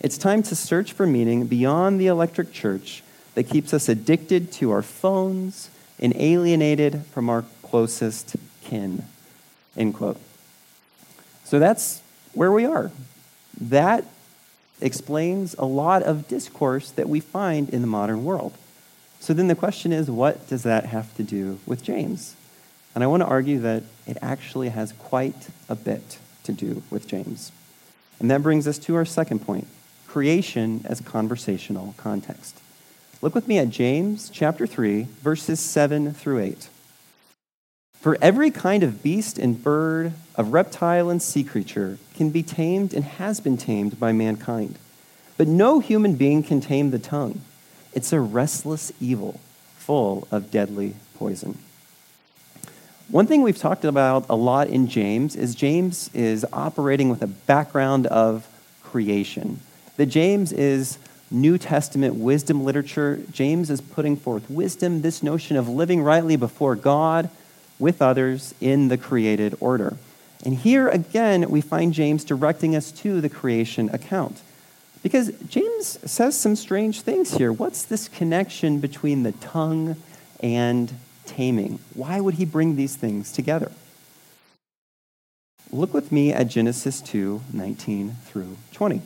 It's 0.00 0.18
time 0.18 0.42
to 0.44 0.56
search 0.56 0.92
for 0.92 1.06
meaning 1.06 1.46
beyond 1.46 2.00
the 2.00 2.08
electric 2.08 2.52
church 2.52 3.04
that 3.34 3.44
keeps 3.44 3.72
us 3.72 3.88
addicted 3.88 4.50
to 4.52 4.72
our 4.72 4.82
phones 4.82 5.70
and 6.00 6.12
alienated 6.16 7.04
from 7.12 7.30
our 7.30 7.44
closest 7.62 8.34
kin. 8.62 9.04
End 9.76 9.94
quote. 9.94 10.20
So 11.44 11.60
that's 11.60 12.02
where 12.32 12.50
we 12.50 12.64
are. 12.64 12.90
That 13.60 14.04
explains 14.80 15.54
a 15.58 15.64
lot 15.64 16.02
of 16.02 16.26
discourse 16.26 16.90
that 16.92 17.08
we 17.08 17.20
find 17.20 17.68
in 17.68 17.80
the 17.80 17.86
modern 17.86 18.24
world. 18.24 18.54
So 19.20 19.34
then 19.34 19.48
the 19.48 19.54
question 19.54 19.92
is 19.92 20.10
what 20.10 20.48
does 20.48 20.64
that 20.64 20.86
have 20.86 21.14
to 21.16 21.22
do 21.22 21.60
with 21.66 21.84
James? 21.84 22.34
And 22.94 23.04
I 23.04 23.06
want 23.06 23.22
to 23.22 23.26
argue 23.26 23.60
that 23.60 23.84
it 24.06 24.18
actually 24.20 24.70
has 24.70 24.92
quite 24.92 25.48
a 25.68 25.74
bit 25.74 26.18
to 26.44 26.52
do 26.52 26.82
with 26.90 27.06
James. 27.06 27.52
And 28.18 28.30
that 28.30 28.42
brings 28.42 28.66
us 28.66 28.78
to 28.78 28.96
our 28.96 29.04
second 29.04 29.40
point 29.40 29.66
creation 30.08 30.84
as 30.86 31.00
conversational 31.00 31.94
context. 31.96 32.58
Look 33.22 33.34
with 33.34 33.46
me 33.46 33.58
at 33.58 33.70
James 33.70 34.28
chapter 34.28 34.66
3, 34.66 35.06
verses 35.22 35.60
7 35.60 36.12
through 36.12 36.40
8. 36.40 36.68
For 38.00 38.18
every 38.20 38.50
kind 38.50 38.82
of 38.82 39.02
beast 39.02 39.38
and 39.38 39.62
bird, 39.62 40.14
of 40.34 40.52
reptile 40.52 41.10
and 41.10 41.22
sea 41.22 41.44
creature 41.44 41.98
can 42.16 42.30
be 42.30 42.42
tamed 42.42 42.94
and 42.94 43.04
has 43.04 43.40
been 43.40 43.58
tamed 43.58 44.00
by 44.00 44.10
mankind. 44.10 44.78
But 45.36 45.48
no 45.48 45.80
human 45.80 46.16
being 46.16 46.42
can 46.42 46.60
tame 46.60 46.90
the 46.90 46.98
tongue. 46.98 47.42
It's 47.92 48.12
a 48.12 48.20
restless 48.20 48.90
evil, 49.00 49.38
full 49.76 50.26
of 50.30 50.50
deadly 50.50 50.96
poison. 51.14 51.58
One 53.10 53.26
thing 53.26 53.42
we've 53.42 53.58
talked 53.58 53.84
about 53.84 54.26
a 54.28 54.36
lot 54.36 54.68
in 54.68 54.86
James 54.86 55.34
is 55.34 55.56
James 55.56 56.10
is 56.14 56.46
operating 56.52 57.08
with 57.08 57.22
a 57.22 57.26
background 57.26 58.06
of 58.06 58.46
creation. 58.84 59.58
That 59.96 60.06
James 60.06 60.52
is 60.52 60.96
New 61.28 61.58
Testament 61.58 62.14
wisdom 62.14 62.62
literature. 62.62 63.18
James 63.32 63.68
is 63.68 63.80
putting 63.80 64.16
forth 64.16 64.48
wisdom, 64.48 65.02
this 65.02 65.24
notion 65.24 65.56
of 65.56 65.68
living 65.68 66.02
rightly 66.02 66.36
before 66.36 66.76
God 66.76 67.30
with 67.80 68.00
others 68.00 68.54
in 68.60 68.86
the 68.86 68.96
created 68.96 69.56
order. 69.58 69.96
And 70.44 70.54
here 70.54 70.86
again, 70.86 71.50
we 71.50 71.60
find 71.60 71.92
James 71.92 72.22
directing 72.22 72.76
us 72.76 72.92
to 72.92 73.20
the 73.20 73.28
creation 73.28 73.90
account. 73.92 74.40
Because 75.02 75.32
James 75.48 75.98
says 76.08 76.38
some 76.38 76.54
strange 76.54 77.00
things 77.00 77.34
here. 77.34 77.52
What's 77.52 77.82
this 77.82 78.06
connection 78.06 78.78
between 78.78 79.24
the 79.24 79.32
tongue 79.32 79.96
and 80.38 80.92
taming? 81.30 81.78
Why 81.94 82.20
would 82.20 82.34
he 82.34 82.44
bring 82.44 82.76
these 82.76 82.96
things 82.96 83.32
together? 83.32 83.70
Look 85.72 85.94
with 85.94 86.10
me 86.10 86.32
at 86.32 86.48
Genesis 86.48 87.00
2 87.00 87.42
19 87.52 88.16
through 88.26 88.56
20. 88.72 89.00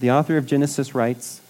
The 0.00 0.10
author 0.10 0.36
of 0.36 0.46
Genesis 0.46 0.94
writes, 0.94 1.40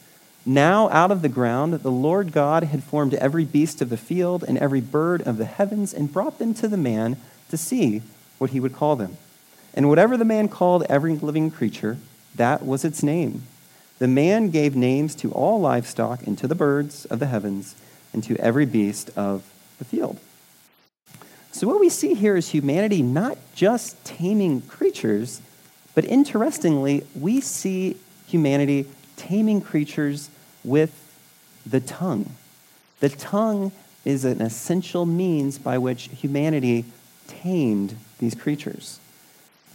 now, 0.46 0.90
out 0.90 1.10
of 1.10 1.22
the 1.22 1.30
ground, 1.30 1.72
the 1.72 1.90
Lord 1.90 2.30
God 2.30 2.64
had 2.64 2.84
formed 2.84 3.14
every 3.14 3.46
beast 3.46 3.80
of 3.80 3.88
the 3.88 3.96
field 3.96 4.44
and 4.46 4.58
every 4.58 4.82
bird 4.82 5.22
of 5.22 5.38
the 5.38 5.46
heavens 5.46 5.94
and 5.94 6.12
brought 6.12 6.38
them 6.38 6.52
to 6.54 6.68
the 6.68 6.76
man 6.76 7.16
to 7.48 7.56
see 7.56 8.02
what 8.36 8.50
he 8.50 8.60
would 8.60 8.74
call 8.74 8.94
them. 8.94 9.16
And 9.72 9.88
whatever 9.88 10.18
the 10.18 10.24
man 10.24 10.48
called 10.48 10.84
every 10.88 11.14
living 11.16 11.50
creature, 11.50 11.96
that 12.34 12.64
was 12.64 12.84
its 12.84 13.02
name. 13.02 13.44
The 13.98 14.08
man 14.08 14.50
gave 14.50 14.76
names 14.76 15.14
to 15.16 15.32
all 15.32 15.60
livestock 15.60 16.26
and 16.26 16.36
to 16.38 16.46
the 16.46 16.54
birds 16.54 17.06
of 17.06 17.20
the 17.20 17.26
heavens 17.26 17.74
and 18.12 18.22
to 18.24 18.36
every 18.36 18.66
beast 18.66 19.10
of 19.16 19.44
the 19.78 19.84
field. 19.84 20.18
So, 21.52 21.68
what 21.68 21.80
we 21.80 21.88
see 21.88 22.14
here 22.14 22.36
is 22.36 22.48
humanity 22.48 23.02
not 23.02 23.38
just 23.54 24.04
taming 24.04 24.62
creatures, 24.62 25.40
but 25.94 26.04
interestingly, 26.04 27.06
we 27.14 27.40
see 27.40 27.96
humanity 28.26 28.86
taming 29.16 29.60
creatures 29.60 30.30
with 30.64 30.92
the 31.64 31.80
tongue. 31.80 32.34
The 33.00 33.08
tongue 33.08 33.72
is 34.04 34.24
an 34.24 34.40
essential 34.40 35.06
means 35.06 35.58
by 35.58 35.78
which 35.78 36.08
humanity 36.08 36.84
tamed 37.26 37.96
these 38.18 38.34
creatures. 38.34 38.98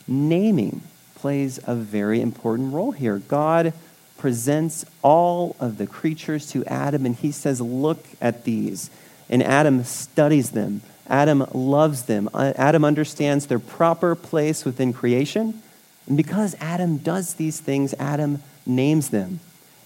Naming 0.08 0.82
plays 1.16 1.60
a 1.66 1.76
very 1.76 2.22
important 2.22 2.74
role 2.74 2.92
here. 2.92 3.20
God 3.20 3.74
presents 4.18 4.86
all 5.02 5.56
of 5.60 5.78
the 5.78 5.88
creatures 5.88 6.48
to 6.52 6.66
Adam 6.66 7.06
and 7.06 7.16
he 7.16 7.32
says, 7.32 7.62
Look 7.62 8.06
at 8.22 8.44
these. 8.44 8.90
And 9.30 9.44
Adam 9.44 9.84
studies 9.84 10.52
them. 10.52 10.82
Adam 11.08 11.46
loves 11.54 12.04
them. 12.04 12.30
Uh, 12.34 12.54
Adam 12.56 12.86
understands 12.86 13.48
their 13.48 13.60
proper 13.60 14.16
place 14.16 14.66
within 14.66 14.94
creation. 14.94 15.62
And 16.08 16.18
because 16.18 16.56
Adam 16.60 16.98
does 16.98 17.36
these 17.36 17.60
things, 17.60 17.94
Adam 18.00 18.42
names 18.66 19.10
them. 19.10 19.40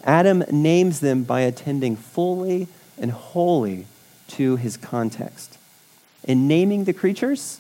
Adam 0.04 0.44
names 0.52 1.00
them 1.00 1.24
by 1.24 1.42
attending 1.42 1.96
fully 1.96 2.68
and 2.98 3.12
wholly 3.12 3.86
to 4.28 4.58
his 4.58 4.78
context. 4.78 5.58
In 6.24 6.48
naming 6.48 6.86
the 6.86 6.94
creatures, 6.94 7.60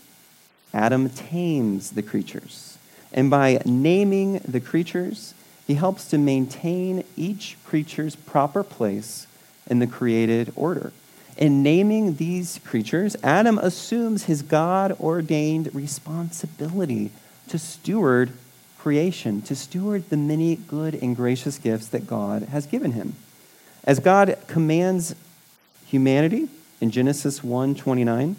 Adam 0.73 1.09
tames 1.09 1.91
the 1.91 2.01
creatures. 2.01 2.77
And 3.11 3.29
by 3.29 3.61
naming 3.65 4.39
the 4.39 4.59
creatures, 4.59 5.33
he 5.67 5.75
helps 5.75 6.09
to 6.09 6.17
maintain 6.17 7.03
each 7.15 7.57
creature's 7.65 8.15
proper 8.15 8.63
place 8.63 9.27
in 9.67 9.79
the 9.79 9.87
created 9.87 10.51
order. 10.55 10.91
In 11.37 11.63
naming 11.63 12.15
these 12.15 12.59
creatures, 12.63 13.15
Adam 13.23 13.57
assumes 13.57 14.25
his 14.25 14.41
God 14.41 14.91
ordained 14.99 15.73
responsibility 15.73 17.11
to 17.47 17.57
steward 17.57 18.33
creation, 18.77 19.41
to 19.43 19.55
steward 19.55 20.09
the 20.09 20.17
many 20.17 20.55
good 20.55 20.93
and 20.95 21.15
gracious 21.15 21.57
gifts 21.57 21.87
that 21.87 22.05
God 22.05 22.43
has 22.43 22.67
given 22.67 22.91
him. 22.91 23.15
As 23.83 23.99
God 23.99 24.37
commands 24.47 25.15
humanity 25.87 26.49
in 26.79 26.91
Genesis 26.91 27.43
1:29, 27.43 28.35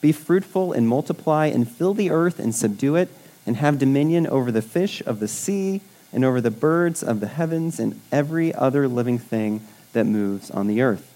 be 0.00 0.12
fruitful 0.12 0.72
and 0.72 0.88
multiply 0.88 1.46
and 1.46 1.70
fill 1.70 1.94
the 1.94 2.10
earth 2.10 2.38
and 2.38 2.54
subdue 2.54 2.96
it 2.96 3.08
and 3.46 3.56
have 3.56 3.78
dominion 3.78 4.26
over 4.26 4.50
the 4.50 4.62
fish 4.62 5.02
of 5.06 5.20
the 5.20 5.28
sea 5.28 5.80
and 6.12 6.24
over 6.24 6.40
the 6.40 6.50
birds 6.50 7.02
of 7.02 7.20
the 7.20 7.28
heavens 7.28 7.78
and 7.78 8.00
every 8.10 8.54
other 8.54 8.88
living 8.88 9.18
thing 9.18 9.60
that 9.92 10.04
moves 10.04 10.50
on 10.50 10.66
the 10.66 10.82
earth. 10.82 11.09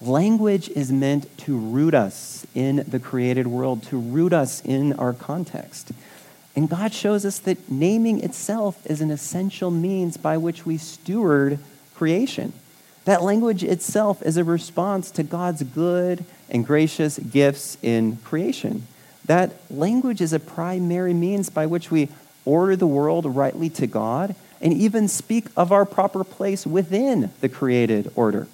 Language 0.00 0.68
is 0.68 0.92
meant 0.92 1.36
to 1.38 1.56
root 1.56 1.94
us 1.94 2.46
in 2.54 2.84
the 2.86 3.00
created 3.00 3.46
world, 3.46 3.82
to 3.84 3.98
root 3.98 4.34
us 4.34 4.62
in 4.62 4.92
our 4.94 5.14
context. 5.14 5.90
And 6.54 6.68
God 6.68 6.92
shows 6.92 7.24
us 7.24 7.38
that 7.40 7.70
naming 7.70 8.22
itself 8.22 8.84
is 8.86 9.00
an 9.00 9.10
essential 9.10 9.70
means 9.70 10.18
by 10.18 10.36
which 10.36 10.66
we 10.66 10.76
steward 10.76 11.58
creation. 11.94 12.52
That 13.06 13.22
language 13.22 13.64
itself 13.64 14.22
is 14.22 14.36
a 14.36 14.44
response 14.44 15.10
to 15.12 15.22
God's 15.22 15.62
good 15.62 16.24
and 16.50 16.66
gracious 16.66 17.18
gifts 17.18 17.78
in 17.80 18.16
creation. 18.18 18.86
That 19.24 19.54
language 19.70 20.20
is 20.20 20.34
a 20.34 20.40
primary 20.40 21.14
means 21.14 21.48
by 21.48 21.64
which 21.64 21.90
we 21.90 22.10
order 22.44 22.76
the 22.76 22.86
world 22.86 23.24
rightly 23.24 23.70
to 23.70 23.86
God 23.86 24.34
and 24.60 24.74
even 24.74 25.08
speak 25.08 25.46
of 25.56 25.72
our 25.72 25.86
proper 25.86 26.22
place 26.22 26.66
within 26.66 27.30
the 27.40 27.48
created 27.48 28.12
order 28.14 28.46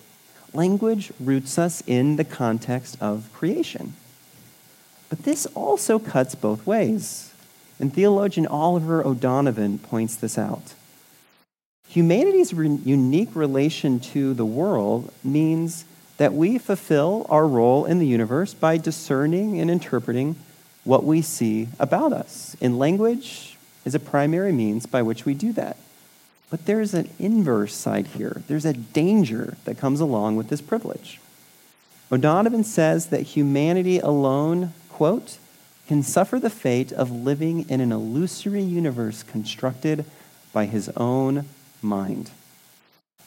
language 0.54 1.12
roots 1.20 1.58
us 1.58 1.82
in 1.86 2.16
the 2.16 2.24
context 2.24 2.96
of 3.00 3.28
creation. 3.32 3.94
But 5.08 5.24
this 5.24 5.46
also 5.54 5.98
cuts 5.98 6.34
both 6.34 6.66
ways. 6.66 7.32
And 7.78 7.92
theologian 7.92 8.46
Oliver 8.46 9.06
O'Donovan 9.06 9.78
points 9.78 10.16
this 10.16 10.38
out. 10.38 10.74
Humanity's 11.88 12.54
re- 12.54 12.78
unique 12.84 13.34
relation 13.34 14.00
to 14.00 14.32
the 14.34 14.46
world 14.46 15.12
means 15.22 15.84
that 16.16 16.32
we 16.32 16.58
fulfill 16.58 17.26
our 17.28 17.46
role 17.46 17.84
in 17.84 17.98
the 17.98 18.06
universe 18.06 18.54
by 18.54 18.76
discerning 18.78 19.60
and 19.60 19.70
interpreting 19.70 20.36
what 20.84 21.04
we 21.04 21.20
see 21.20 21.68
about 21.78 22.12
us. 22.12 22.56
And 22.60 22.78
language 22.78 23.58
is 23.84 23.94
a 23.94 24.00
primary 24.00 24.52
means 24.52 24.86
by 24.86 25.02
which 25.02 25.24
we 25.24 25.34
do 25.34 25.52
that. 25.54 25.76
But 26.52 26.66
there's 26.66 26.92
an 26.92 27.08
inverse 27.18 27.74
side 27.74 28.08
here. 28.08 28.42
There's 28.46 28.66
a 28.66 28.74
danger 28.74 29.56
that 29.64 29.78
comes 29.78 30.00
along 30.00 30.36
with 30.36 30.50
this 30.50 30.60
privilege. 30.60 31.18
O'Donovan 32.12 32.62
says 32.62 33.06
that 33.06 33.22
humanity 33.22 33.98
alone, 33.98 34.74
quote, 34.90 35.38
can 35.88 36.02
suffer 36.02 36.38
the 36.38 36.50
fate 36.50 36.92
of 36.92 37.10
living 37.10 37.66
in 37.70 37.80
an 37.80 37.90
illusory 37.90 38.60
universe 38.60 39.22
constructed 39.22 40.04
by 40.52 40.66
his 40.66 40.90
own 40.90 41.46
mind. 41.80 42.30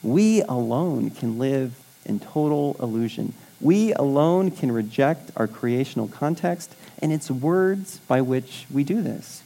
We 0.03 0.43
alone 0.43 1.09
can 1.09 1.39
live 1.39 1.79
in 2.05 2.19
total 2.19 2.75
illusion. 2.79 3.33
We 3.59 3.91
alone 3.93 4.51
can 4.51 4.71
reject 4.71 5.31
our 5.35 5.47
creational 5.47 6.07
context, 6.07 6.75
and 6.99 7.11
it's 7.11 7.31
words 7.31 7.97
by 8.07 8.21
which 8.21 8.67
we 8.71 8.83
do 8.83 9.01
this. 9.01 9.41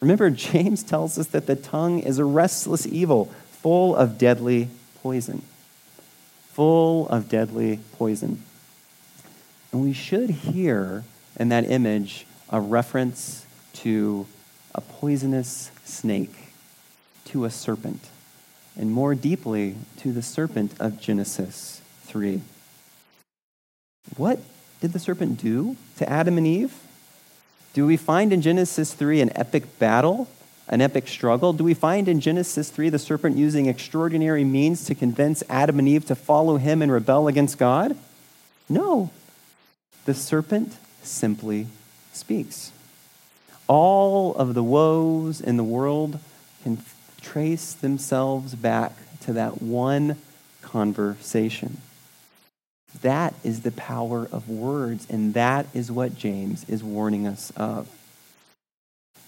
Remember, 0.00 0.30
James 0.30 0.82
tells 0.82 1.18
us 1.18 1.26
that 1.28 1.46
the 1.46 1.56
tongue 1.56 2.00
is 2.00 2.18
a 2.18 2.24
restless 2.24 2.86
evil, 2.86 3.26
full 3.50 3.94
of 3.94 4.16
deadly 4.16 4.68
poison. 5.02 5.42
Full 6.52 7.06
of 7.08 7.28
deadly 7.28 7.80
poison. 7.92 8.42
And 9.72 9.82
we 9.82 9.92
should 9.92 10.30
hear 10.30 11.04
in 11.38 11.50
that 11.50 11.70
image 11.70 12.26
a 12.48 12.60
reference 12.60 13.46
to 13.74 14.26
a 14.74 14.80
poisonous 14.80 15.70
snake, 15.84 16.34
to 17.26 17.44
a 17.44 17.50
serpent, 17.50 18.08
and 18.76 18.90
more 18.90 19.14
deeply 19.14 19.76
to 19.98 20.12
the 20.12 20.22
serpent 20.22 20.72
of 20.80 21.00
Genesis 21.00 21.82
3. 22.04 22.40
What 24.16 24.40
did 24.80 24.92
the 24.92 24.98
serpent 24.98 25.38
do 25.40 25.76
to 25.98 26.08
Adam 26.08 26.38
and 26.38 26.46
Eve? 26.46 26.74
Do 27.72 27.86
we 27.86 27.96
find 27.96 28.32
in 28.32 28.42
Genesis 28.42 28.92
3 28.94 29.20
an 29.20 29.36
epic 29.36 29.78
battle, 29.78 30.28
an 30.68 30.80
epic 30.80 31.06
struggle? 31.06 31.52
Do 31.52 31.62
we 31.62 31.74
find 31.74 32.08
in 32.08 32.20
Genesis 32.20 32.70
3 32.70 32.88
the 32.88 32.98
serpent 32.98 33.36
using 33.36 33.66
extraordinary 33.66 34.44
means 34.44 34.84
to 34.86 34.94
convince 34.94 35.42
Adam 35.48 35.78
and 35.78 35.88
Eve 35.88 36.04
to 36.06 36.14
follow 36.14 36.56
him 36.56 36.82
and 36.82 36.90
rebel 36.90 37.28
against 37.28 37.58
God? 37.58 37.96
No. 38.68 39.10
The 40.04 40.14
serpent 40.14 40.76
simply 41.02 41.68
speaks. 42.12 42.72
All 43.68 44.34
of 44.34 44.54
the 44.54 44.64
woes 44.64 45.40
in 45.40 45.56
the 45.56 45.64
world 45.64 46.18
can 46.64 46.78
trace 47.20 47.72
themselves 47.72 48.54
back 48.56 48.92
to 49.20 49.32
that 49.34 49.62
one 49.62 50.16
conversation. 50.60 51.80
That 53.02 53.34
is 53.44 53.60
the 53.60 53.70
power 53.70 54.28
of 54.30 54.48
words, 54.48 55.06
and 55.08 55.34
that 55.34 55.66
is 55.72 55.90
what 55.90 56.16
James 56.16 56.64
is 56.68 56.82
warning 56.82 57.26
us 57.26 57.52
of. 57.56 57.88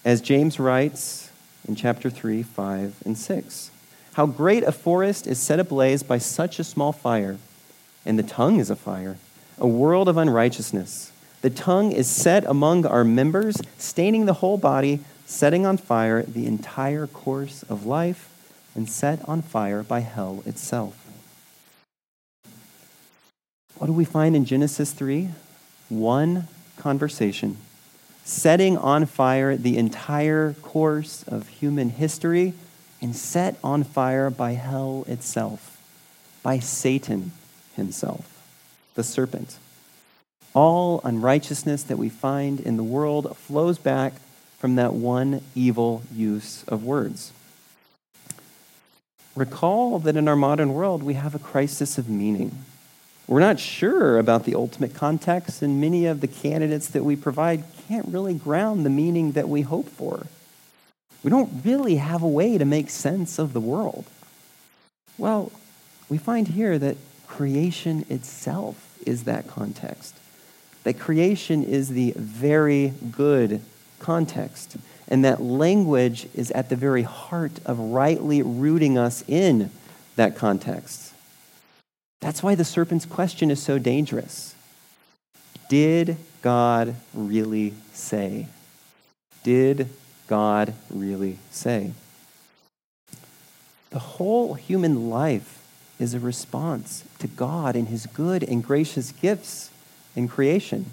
As 0.04 0.20
James 0.20 0.58
writes 0.58 1.30
in 1.66 1.76
chapter 1.76 2.10
3, 2.10 2.42
5, 2.42 3.02
and 3.04 3.16
6 3.16 3.70
How 4.14 4.26
great 4.26 4.64
a 4.64 4.72
forest 4.72 5.26
is 5.26 5.40
set 5.40 5.60
ablaze 5.60 6.02
by 6.02 6.18
such 6.18 6.58
a 6.58 6.64
small 6.64 6.92
fire, 6.92 7.38
and 8.04 8.18
the 8.18 8.24
tongue 8.24 8.58
is 8.58 8.68
a 8.68 8.76
fire, 8.76 9.16
a 9.58 9.68
world 9.68 10.08
of 10.08 10.16
unrighteousness. 10.16 11.12
The 11.40 11.50
tongue 11.50 11.92
is 11.92 12.08
set 12.08 12.44
among 12.44 12.84
our 12.86 13.04
members, 13.04 13.60
staining 13.78 14.26
the 14.26 14.34
whole 14.34 14.58
body, 14.58 15.00
setting 15.24 15.64
on 15.64 15.76
fire 15.76 16.22
the 16.22 16.46
entire 16.46 17.06
course 17.06 17.62
of 17.64 17.86
life, 17.86 18.28
and 18.74 18.88
set 18.88 19.26
on 19.28 19.42
fire 19.42 19.82
by 19.82 20.00
hell 20.00 20.42
itself. 20.46 21.01
What 23.82 23.88
do 23.88 23.94
we 23.94 24.04
find 24.04 24.36
in 24.36 24.44
Genesis 24.44 24.92
3? 24.92 25.30
One 25.88 26.46
conversation, 26.76 27.56
setting 28.22 28.78
on 28.78 29.06
fire 29.06 29.56
the 29.56 29.76
entire 29.76 30.52
course 30.62 31.24
of 31.26 31.48
human 31.48 31.90
history 31.90 32.54
and 33.00 33.16
set 33.16 33.56
on 33.64 33.82
fire 33.82 34.30
by 34.30 34.52
hell 34.52 35.04
itself, 35.08 35.82
by 36.44 36.60
Satan 36.60 37.32
himself, 37.74 38.40
the 38.94 39.02
serpent. 39.02 39.58
All 40.54 41.00
unrighteousness 41.02 41.82
that 41.82 41.98
we 41.98 42.08
find 42.08 42.60
in 42.60 42.76
the 42.76 42.84
world 42.84 43.36
flows 43.36 43.78
back 43.78 44.12
from 44.60 44.76
that 44.76 44.94
one 44.94 45.42
evil 45.56 46.04
use 46.14 46.62
of 46.68 46.84
words. 46.84 47.32
Recall 49.34 49.98
that 49.98 50.16
in 50.16 50.28
our 50.28 50.36
modern 50.36 50.72
world, 50.72 51.02
we 51.02 51.14
have 51.14 51.34
a 51.34 51.40
crisis 51.40 51.98
of 51.98 52.08
meaning. 52.08 52.64
We're 53.26 53.40
not 53.40 53.60
sure 53.60 54.18
about 54.18 54.44
the 54.44 54.54
ultimate 54.54 54.94
context, 54.94 55.62
and 55.62 55.80
many 55.80 56.06
of 56.06 56.20
the 56.20 56.26
candidates 56.26 56.88
that 56.88 57.04
we 57.04 57.16
provide 57.16 57.64
can't 57.88 58.08
really 58.08 58.34
ground 58.34 58.84
the 58.84 58.90
meaning 58.90 59.32
that 59.32 59.48
we 59.48 59.62
hope 59.62 59.88
for. 59.88 60.26
We 61.22 61.30
don't 61.30 61.64
really 61.64 61.96
have 61.96 62.22
a 62.22 62.28
way 62.28 62.58
to 62.58 62.64
make 62.64 62.90
sense 62.90 63.38
of 63.38 63.52
the 63.52 63.60
world. 63.60 64.04
Well, 65.18 65.52
we 66.08 66.18
find 66.18 66.48
here 66.48 66.78
that 66.78 66.96
creation 67.26 68.04
itself 68.08 68.98
is 69.06 69.24
that 69.24 69.46
context, 69.46 70.16
that 70.82 70.98
creation 70.98 71.62
is 71.62 71.90
the 71.90 72.12
very 72.16 72.92
good 73.10 73.60
context, 74.00 74.76
and 75.08 75.24
that 75.24 75.40
language 75.40 76.26
is 76.34 76.50
at 76.50 76.68
the 76.68 76.76
very 76.76 77.02
heart 77.02 77.60
of 77.64 77.78
rightly 77.78 78.42
rooting 78.42 78.98
us 78.98 79.22
in 79.28 79.70
that 80.16 80.36
context. 80.36 81.11
That's 82.22 82.40
why 82.40 82.54
the 82.54 82.64
serpent's 82.64 83.04
question 83.04 83.50
is 83.50 83.60
so 83.60 83.78
dangerous. 83.78 84.54
Did 85.68 86.16
God 86.40 86.94
really 87.12 87.74
say? 87.92 88.46
Did 89.42 89.88
God 90.28 90.72
really 90.88 91.38
say? 91.50 91.92
The 93.90 93.98
whole 93.98 94.54
human 94.54 95.10
life 95.10 95.58
is 95.98 96.14
a 96.14 96.20
response 96.20 97.02
to 97.18 97.26
God 97.26 97.74
and 97.74 97.88
his 97.88 98.06
good 98.06 98.44
and 98.44 98.62
gracious 98.62 99.10
gifts 99.10 99.70
in 100.14 100.28
creation. 100.28 100.86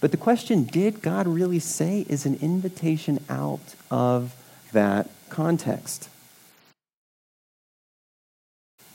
But 0.00 0.12
the 0.12 0.16
question, 0.16 0.64
did 0.64 1.02
God 1.02 1.28
really 1.28 1.58
say, 1.58 2.06
is 2.08 2.24
an 2.24 2.38
invitation 2.40 3.22
out 3.28 3.74
of 3.90 4.34
that 4.72 5.10
context. 5.28 6.08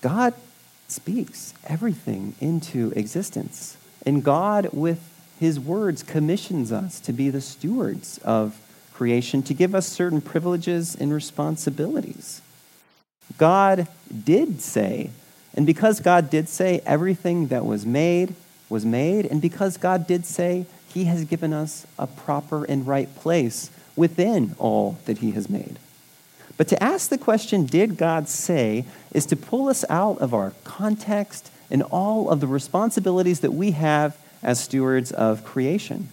God 0.02 0.34
speaks 0.88 1.54
everything 1.66 2.36
into 2.40 2.92
existence. 2.96 3.78
And 4.06 4.24
God, 4.24 4.70
with 4.72 5.02
his 5.40 5.60
words, 5.60 6.04
commissions 6.04 6.72
us 6.72 7.00
to 7.02 7.14
be 7.14 7.30
the 7.30 7.42
stewards 7.42 8.20
of 8.20 8.60
creation, 8.94 9.44
to 9.44 9.54
give 9.54 9.76
us 9.76 9.88
certain 9.88 10.22
privileges 10.22 10.96
and 10.96 11.14
responsibilities. 11.14 12.42
God 13.38 13.88
did 14.24 14.62
say, 14.62 15.10
and 15.54 15.66
because 15.66 16.00
God 16.00 16.30
did 16.30 16.48
say, 16.48 16.82
everything 16.86 17.48
that 17.48 17.66
was 17.66 17.86
made 17.86 18.36
was 18.70 18.86
made, 18.86 19.26
and 19.26 19.42
because 19.42 19.78
God 19.78 20.08
did 20.08 20.26
say, 20.26 20.66
he 20.88 21.06
has 21.06 21.26
given 21.26 21.52
us 21.52 21.86
a 22.00 22.08
proper 22.08 22.64
and 22.64 22.88
right 22.88 23.14
place 23.16 23.70
within 23.96 24.56
all 24.58 24.98
that 25.06 25.18
he 25.18 25.32
has 25.32 25.50
made. 25.50 25.78
But 26.58 26.68
to 26.70 26.82
ask 26.84 27.10
the 27.10 27.18
question, 27.18 27.66
did 27.66 27.98
God 27.98 28.30
say, 28.30 28.86
is 29.14 29.26
to 29.28 29.36
pull 29.36 29.68
us 29.68 29.84
out 29.90 30.20
of 30.20 30.34
our 30.34 30.54
context 30.64 31.52
and 31.70 31.84
all 31.84 32.30
of 32.30 32.40
the 32.40 32.48
responsibilities 32.48 33.42
that 33.42 33.54
we 33.54 33.72
have 33.72 34.18
as 34.44 34.60
stewards 34.60 35.12
of 35.12 35.44
creation. 35.44 36.10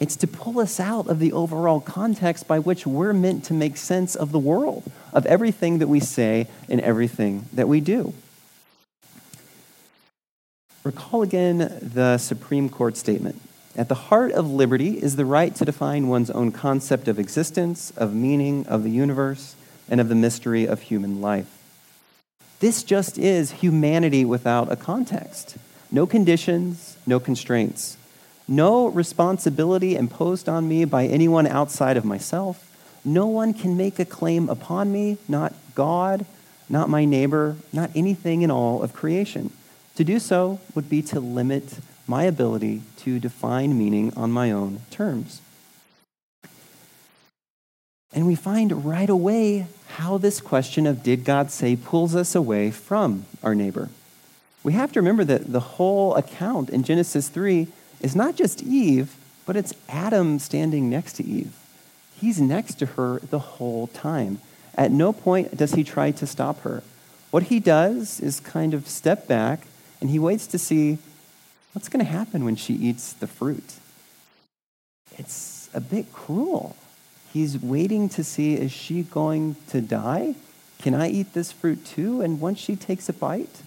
It's 0.00 0.16
to 0.16 0.26
pull 0.26 0.58
us 0.58 0.78
out 0.78 1.06
of 1.06 1.18
the 1.18 1.32
overall 1.32 1.80
context 1.80 2.46
by 2.46 2.58
which 2.58 2.86
we're 2.86 3.12
meant 3.12 3.44
to 3.44 3.54
make 3.54 3.76
sense 3.76 4.14
of 4.14 4.32
the 4.32 4.38
world, 4.38 4.84
of 5.12 5.24
everything 5.26 5.78
that 5.78 5.86
we 5.86 6.00
say 6.00 6.48
and 6.68 6.80
everything 6.80 7.46
that 7.52 7.68
we 7.68 7.80
do. 7.80 8.12
Recall 10.82 11.22
again 11.22 11.78
the 11.80 12.18
Supreme 12.18 12.68
Court 12.68 12.96
statement. 12.96 13.40
At 13.76 13.88
the 13.88 13.94
heart 13.94 14.32
of 14.32 14.48
liberty 14.48 15.02
is 15.02 15.16
the 15.16 15.24
right 15.24 15.52
to 15.56 15.64
define 15.64 16.06
one's 16.06 16.30
own 16.30 16.52
concept 16.52 17.08
of 17.08 17.18
existence, 17.18 17.92
of 17.96 18.14
meaning, 18.14 18.64
of 18.66 18.84
the 18.84 18.90
universe, 18.90 19.56
and 19.88 20.00
of 20.00 20.08
the 20.08 20.14
mystery 20.14 20.64
of 20.64 20.82
human 20.82 21.20
life. 21.20 21.50
This 22.60 22.84
just 22.84 23.18
is 23.18 23.50
humanity 23.50 24.24
without 24.24 24.70
a 24.70 24.76
context. 24.76 25.56
No 25.90 26.06
conditions, 26.06 26.96
no 27.04 27.18
constraints. 27.18 27.96
No 28.46 28.86
responsibility 28.86 29.96
imposed 29.96 30.48
on 30.48 30.68
me 30.68 30.84
by 30.84 31.06
anyone 31.06 31.46
outside 31.46 31.96
of 31.96 32.04
myself. 32.04 32.70
No 33.04 33.26
one 33.26 33.52
can 33.54 33.76
make 33.76 33.98
a 33.98 34.04
claim 34.04 34.48
upon 34.48 34.92
me, 34.92 35.18
not 35.26 35.52
God, 35.74 36.26
not 36.68 36.88
my 36.88 37.04
neighbor, 37.04 37.56
not 37.72 37.90
anything 37.94 38.42
in 38.42 38.50
all 38.50 38.82
of 38.82 38.92
creation. 38.92 39.52
To 39.96 40.04
do 40.04 40.18
so 40.18 40.60
would 40.74 40.88
be 40.88 41.02
to 41.02 41.20
limit 41.20 41.78
my 42.06 42.24
ability 42.24 42.82
to 42.98 43.18
define 43.18 43.76
meaning 43.78 44.12
on 44.16 44.30
my 44.30 44.50
own 44.50 44.80
terms. 44.90 45.40
And 48.12 48.26
we 48.26 48.36
find 48.36 48.84
right 48.84 49.08
away 49.08 49.66
how 49.88 50.18
this 50.18 50.40
question 50.40 50.86
of 50.86 51.02
did 51.02 51.24
God 51.24 51.50
say 51.50 51.76
pulls 51.76 52.14
us 52.14 52.34
away 52.34 52.70
from 52.70 53.26
our 53.42 53.54
neighbor. 53.54 53.90
We 54.62 54.72
have 54.72 54.92
to 54.92 55.00
remember 55.00 55.24
that 55.24 55.52
the 55.52 55.60
whole 55.60 56.14
account 56.14 56.70
in 56.70 56.84
Genesis 56.84 57.28
3 57.28 57.68
is 58.00 58.14
not 58.14 58.36
just 58.36 58.62
Eve, 58.62 59.14
but 59.46 59.56
it's 59.56 59.74
Adam 59.88 60.38
standing 60.38 60.88
next 60.88 61.14
to 61.14 61.24
Eve. 61.24 61.54
He's 62.18 62.40
next 62.40 62.74
to 62.76 62.86
her 62.86 63.18
the 63.18 63.38
whole 63.38 63.88
time. 63.88 64.40
At 64.76 64.90
no 64.90 65.12
point 65.12 65.56
does 65.56 65.74
he 65.74 65.84
try 65.84 66.10
to 66.12 66.26
stop 66.26 66.60
her. 66.60 66.82
What 67.30 67.44
he 67.44 67.60
does 67.60 68.20
is 68.20 68.40
kind 68.40 68.74
of 68.74 68.88
step 68.88 69.26
back 69.26 69.66
and 70.00 70.08
he 70.10 70.18
waits 70.18 70.46
to 70.48 70.58
see 70.58 70.98
what's 71.74 71.88
going 71.88 72.04
to 72.04 72.10
happen 72.10 72.44
when 72.44 72.56
she 72.56 72.72
eats 72.72 73.12
the 73.12 73.26
fruit. 73.26 73.74
It's 75.18 75.68
a 75.74 75.80
bit 75.80 76.12
cruel. 76.12 76.76
He's 77.32 77.58
waiting 77.58 78.08
to 78.10 78.24
see 78.24 78.54
is 78.54 78.72
she 78.72 79.02
going 79.02 79.56
to 79.68 79.80
die? 79.80 80.36
Can 80.80 80.94
I 80.94 81.08
eat 81.08 81.34
this 81.34 81.52
fruit 81.52 81.84
too? 81.84 82.20
And 82.20 82.40
once 82.40 82.58
she 82.58 82.76
takes 82.76 83.08
a 83.08 83.12
bite, 83.12 83.62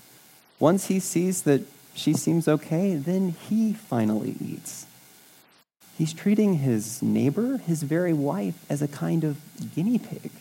once 0.60 0.88
he 0.88 1.00
sees 1.00 1.44
that 1.44 1.62
she 1.94 2.14
seems 2.14 2.48
okay, 2.48 2.96
then 2.96 3.36
he 3.50 3.74
finally 3.74 4.36
eats. 4.40 4.86
He's 5.98 6.14
treating 6.14 6.60
his 6.60 7.02
neighbor, 7.02 7.58
his 7.58 7.84
very 7.84 8.14
wife, 8.14 8.64
as 8.70 8.82
a 8.82 8.88
kind 8.88 9.24
of 9.24 9.38
guinea 9.76 9.98
pig. 9.98 10.32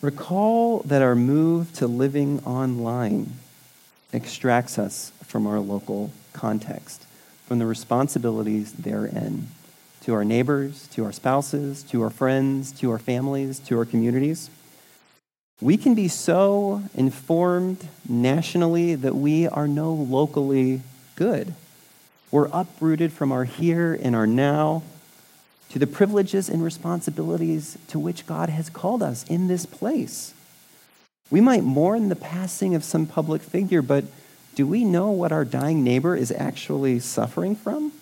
Recall 0.00 0.80
that 0.80 1.02
our 1.02 1.14
move 1.14 1.72
to 1.74 1.86
living 1.86 2.40
online 2.44 3.34
extracts 4.12 4.78
us 4.78 5.12
from 5.24 5.46
our 5.46 5.60
local 5.60 6.12
context, 6.32 7.04
from 7.46 7.58
the 7.58 7.66
responsibilities 7.66 8.72
therein, 8.72 9.48
to 10.02 10.14
our 10.14 10.24
neighbors, 10.24 10.86
to 10.88 11.04
our 11.04 11.12
spouses, 11.12 11.82
to 11.84 12.02
our 12.02 12.10
friends, 12.10 12.72
to 12.72 12.90
our 12.90 12.98
families, 12.98 13.58
to 13.58 13.78
our 13.78 13.84
communities. 13.84 14.50
We 15.60 15.76
can 15.76 15.94
be 15.94 16.08
so 16.08 16.82
informed 16.94 17.88
nationally 18.08 18.94
that 18.94 19.14
we 19.14 19.48
are 19.48 19.66
no 19.66 19.92
locally 19.92 20.82
good. 21.16 21.54
We're 22.30 22.48
uprooted 22.52 23.12
from 23.12 23.32
our 23.32 23.44
here 23.44 23.98
and 24.00 24.14
our 24.14 24.26
now 24.26 24.82
to 25.70 25.78
the 25.78 25.86
privileges 25.86 26.48
and 26.48 26.62
responsibilities 26.62 27.78
to 27.88 27.98
which 27.98 28.26
God 28.26 28.50
has 28.50 28.68
called 28.68 29.02
us 29.02 29.24
in 29.24 29.48
this 29.48 29.66
place. 29.66 30.34
We 31.30 31.40
might 31.40 31.64
mourn 31.64 32.08
the 32.08 32.16
passing 32.16 32.74
of 32.74 32.84
some 32.84 33.06
public 33.06 33.42
figure, 33.42 33.82
but 33.82 34.04
do 34.54 34.66
we 34.66 34.84
know 34.84 35.10
what 35.10 35.32
our 35.32 35.44
dying 35.44 35.82
neighbor 35.82 36.16
is 36.16 36.32
actually 36.32 37.00
suffering 37.00 37.56
from? 37.56 37.92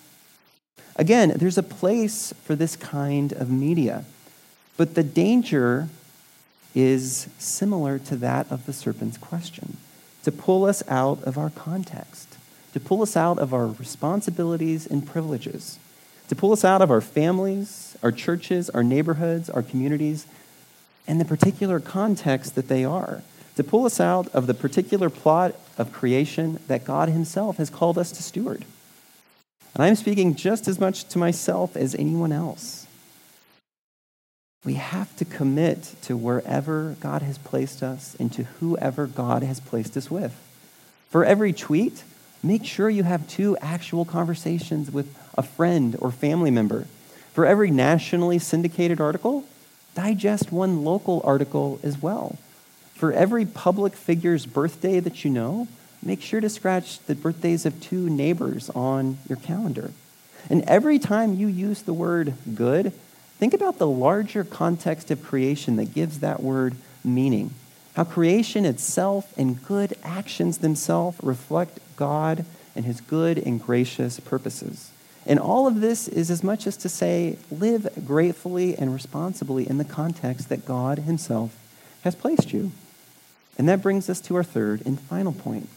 Again, 0.95 1.33
there's 1.35 1.57
a 1.57 1.63
place 1.63 2.33
for 2.43 2.55
this 2.55 2.75
kind 2.75 3.33
of 3.33 3.49
media, 3.49 4.05
but 4.77 4.95
the 4.95 5.03
danger 5.03 5.89
is 6.73 7.27
similar 7.37 7.99
to 7.99 8.15
that 8.17 8.49
of 8.51 8.65
the 8.65 8.73
serpent's 8.73 9.17
question 9.17 9.77
to 10.23 10.31
pull 10.31 10.65
us 10.65 10.81
out 10.87 11.23
of 11.23 11.37
our 11.37 11.51
context, 11.51 12.37
to 12.73 12.79
pull 12.79 13.03
us 13.03 13.15
out 13.15 13.37
of 13.37 13.53
our 13.53 13.67
responsibilities 13.67 14.87
and 14.87 15.05
privileges, 15.05 15.77
to 16.29 16.35
pull 16.35 16.51
us 16.51 16.65
out 16.65 16.81
of 16.81 16.89
our 16.89 17.01
families, 17.01 17.95
our 18.01 18.11
churches, 18.11 18.69
our 18.71 18.83
neighborhoods, 18.83 19.51
our 19.51 19.61
communities, 19.61 20.25
and 21.07 21.19
the 21.19 21.25
particular 21.25 21.79
context 21.79 22.55
that 22.55 22.67
they 22.67 22.83
are, 22.83 23.21
to 23.55 23.63
pull 23.63 23.85
us 23.85 23.99
out 23.99 24.27
of 24.29 24.47
the 24.47 24.53
particular 24.53 25.09
plot 25.09 25.55
of 25.77 25.93
creation 25.93 26.59
that 26.67 26.85
God 26.85 27.09
Himself 27.09 27.57
has 27.57 27.69
called 27.69 27.97
us 27.97 28.11
to 28.11 28.23
steward. 28.23 28.65
And 29.73 29.83
I'm 29.83 29.95
speaking 29.95 30.35
just 30.35 30.67
as 30.67 30.79
much 30.79 31.05
to 31.09 31.17
myself 31.17 31.75
as 31.75 31.95
anyone 31.95 32.31
else. 32.31 32.87
We 34.63 34.75
have 34.75 35.15
to 35.17 35.25
commit 35.25 35.93
to 36.03 36.17
wherever 36.17 36.95
God 36.99 37.21
has 37.21 37.37
placed 37.37 37.83
us 37.83 38.15
and 38.19 38.33
to 38.33 38.45
whoever 38.59 39.05
God 39.05 39.43
has 39.43 39.59
placed 39.59 39.95
us 39.95 40.09
with. 40.09 40.33
For 41.09 41.23
every 41.23 41.53
tweet, 41.53 42.03
make 42.41 42.65
sure 42.65 42.89
you 42.89 43.03
have 43.03 43.27
two 43.27 43.57
actual 43.57 44.05
conversations 44.05 44.89
with 44.89 45.15
a 45.37 45.43
friend 45.43 45.95
or 45.99 46.11
family 46.11 46.51
member. 46.51 46.87
For 47.33 47.45
every 47.45 47.69
nationally 47.69 48.39
syndicated 48.39 48.99
article, 48.99 49.45
digest 49.95 50.51
one 50.51 50.83
local 50.83 51.21
article 51.23 51.79
as 51.81 52.01
well. 52.01 52.37
For 52.93 53.11
every 53.11 53.45
public 53.45 53.93
figure's 53.93 54.45
birthday 54.45 54.99
that 54.99 55.25
you 55.25 55.31
know, 55.31 55.67
make 56.03 56.21
sure 56.21 56.39
to 56.39 56.49
scratch 56.49 56.99
the 56.99 57.15
birthdays 57.15 57.65
of 57.65 57.81
two 57.81 58.09
neighbors 58.09 58.69
on 58.69 59.17
your 59.27 59.37
calendar. 59.37 59.91
And 60.49 60.63
every 60.63 60.99
time 60.99 61.33
you 61.33 61.47
use 61.47 61.81
the 61.81 61.93
word 61.93 62.33
good, 62.53 62.93
think 63.39 63.53
about 63.53 63.79
the 63.79 63.87
larger 63.87 64.43
context 64.43 65.09
of 65.09 65.23
creation 65.23 65.77
that 65.77 65.93
gives 65.93 66.19
that 66.19 66.43
word 66.43 66.75
meaning. 67.03 67.51
How 67.95 68.03
creation 68.03 68.65
itself 68.65 69.33
and 69.37 69.63
good 69.63 69.95
actions 70.03 70.59
themselves 70.59 71.17
reflect 71.23 71.79
God 71.95 72.45
and 72.75 72.85
his 72.85 73.01
good 73.01 73.37
and 73.37 73.61
gracious 73.61 74.19
purposes. 74.19 74.91
And 75.25 75.39
all 75.39 75.67
of 75.67 75.81
this 75.81 76.07
is 76.07 76.29
as 76.29 76.43
much 76.43 76.67
as 76.67 76.77
to 76.77 76.89
say, 76.89 77.37
live 77.49 77.87
gratefully 78.05 78.77
and 78.77 78.93
responsibly 78.93 79.67
in 79.67 79.77
the 79.77 79.85
context 79.85 80.49
that 80.49 80.65
God 80.65 80.99
himself 80.99 81.55
has 82.03 82.15
placed 82.15 82.53
you. 82.53 82.71
And 83.57 83.67
that 83.67 83.81
brings 83.81 84.09
us 84.09 84.21
to 84.21 84.35
our 84.35 84.43
third 84.43 84.85
and 84.85 84.99
final 84.99 85.31
point 85.31 85.69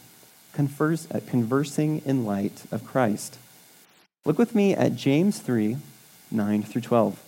uh, 0.59 1.19
conversing 1.27 2.01
in 2.05 2.25
light 2.25 2.63
of 2.71 2.85
Christ. 2.85 3.37
Look 4.25 4.37
with 4.37 4.53
me 4.53 4.75
at 4.75 4.95
James 4.95 5.39
3 5.39 5.77
9 6.31 6.63
through 6.63 6.81
12. 6.81 7.19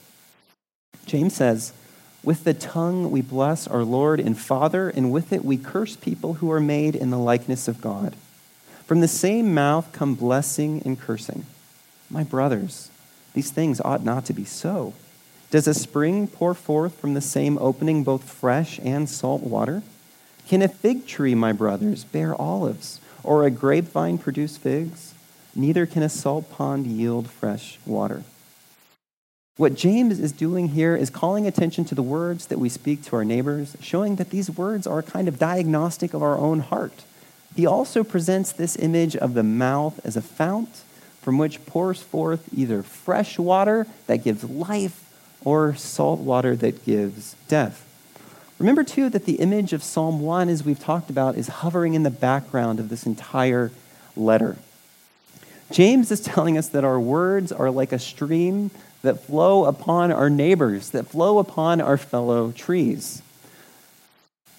James 1.05 1.33
says, 1.33 1.73
With 2.23 2.43
the 2.43 2.53
tongue 2.53 3.09
we 3.09 3.21
bless 3.21 3.67
our 3.67 3.83
Lord 3.83 4.19
and 4.19 4.37
Father, 4.37 4.89
and 4.89 5.11
with 5.11 5.33
it 5.33 5.45
we 5.45 5.57
curse 5.57 5.95
people 5.95 6.35
who 6.35 6.51
are 6.51 6.59
made 6.59 6.95
in 6.95 7.09
the 7.09 7.17
likeness 7.17 7.67
of 7.67 7.81
God. 7.81 8.15
From 8.85 8.99
the 8.99 9.07
same 9.07 9.53
mouth 9.53 9.91
come 9.93 10.15
blessing 10.15 10.81
and 10.85 10.99
cursing. 10.99 11.45
My 12.11 12.25
brothers, 12.25 12.89
these 13.33 13.51
things 13.51 13.79
ought 13.79 14.03
not 14.03 14.25
to 14.25 14.33
be 14.33 14.43
so. 14.43 14.93
Does 15.49 15.65
a 15.65 15.73
spring 15.73 16.27
pour 16.27 16.53
forth 16.53 16.95
from 16.95 17.13
the 17.13 17.21
same 17.21 17.57
opening 17.57 18.03
both 18.03 18.29
fresh 18.29 18.79
and 18.83 19.09
salt 19.09 19.43
water? 19.43 19.81
Can 20.45 20.61
a 20.61 20.67
fig 20.67 21.07
tree, 21.07 21.35
my 21.35 21.53
brothers, 21.53 22.03
bear 22.03 22.35
olives, 22.35 22.99
or 23.23 23.45
a 23.45 23.51
grapevine 23.51 24.17
produce 24.17 24.57
figs? 24.57 25.13
Neither 25.55 25.85
can 25.85 26.03
a 26.03 26.09
salt 26.09 26.51
pond 26.51 26.85
yield 26.85 27.29
fresh 27.29 27.79
water. 27.85 28.23
What 29.55 29.75
James 29.75 30.19
is 30.19 30.33
doing 30.33 30.69
here 30.69 30.97
is 30.97 31.09
calling 31.09 31.47
attention 31.47 31.85
to 31.85 31.95
the 31.95 32.03
words 32.03 32.47
that 32.47 32.59
we 32.59 32.67
speak 32.67 33.03
to 33.03 33.15
our 33.15 33.23
neighbors, 33.23 33.77
showing 33.79 34.17
that 34.17 34.31
these 34.31 34.49
words 34.49 34.85
are 34.85 34.99
a 34.99 35.03
kind 35.03 35.29
of 35.29 35.39
diagnostic 35.39 36.13
of 36.13 36.23
our 36.23 36.37
own 36.37 36.59
heart. 36.59 37.05
He 37.55 37.65
also 37.65 38.03
presents 38.03 38.51
this 38.51 38.75
image 38.75 39.15
of 39.15 39.33
the 39.33 39.43
mouth 39.43 39.99
as 40.05 40.17
a 40.17 40.21
fount 40.21 40.83
from 41.21 41.37
which 41.37 41.65
pours 41.65 42.01
forth 42.01 42.49
either 42.55 42.83
fresh 42.83 43.37
water 43.37 43.87
that 44.07 44.23
gives 44.23 44.43
life 44.43 45.07
or 45.43 45.75
salt 45.75 46.19
water 46.19 46.55
that 46.55 46.85
gives 46.85 47.35
death. 47.47 47.87
Remember, 48.59 48.83
too, 48.83 49.09
that 49.09 49.25
the 49.25 49.35
image 49.35 49.73
of 49.73 49.83
Psalm 49.83 50.21
1, 50.21 50.49
as 50.49 50.63
we've 50.63 50.79
talked 50.79 51.09
about, 51.09 51.35
is 51.35 51.47
hovering 51.47 51.95
in 51.95 52.03
the 52.03 52.11
background 52.11 52.79
of 52.79 52.89
this 52.89 53.05
entire 53.05 53.71
letter. 54.15 54.57
James 55.71 56.11
is 56.11 56.21
telling 56.21 56.57
us 56.57 56.67
that 56.69 56.83
our 56.83 56.99
words 56.99 57.51
are 57.51 57.71
like 57.71 57.91
a 57.91 57.99
stream 57.99 58.69
that 59.01 59.23
flow 59.23 59.65
upon 59.65 60.11
our 60.11 60.29
neighbors, 60.29 60.91
that 60.91 61.07
flow 61.07 61.39
upon 61.39 61.81
our 61.81 61.97
fellow 61.97 62.51
trees. 62.51 63.21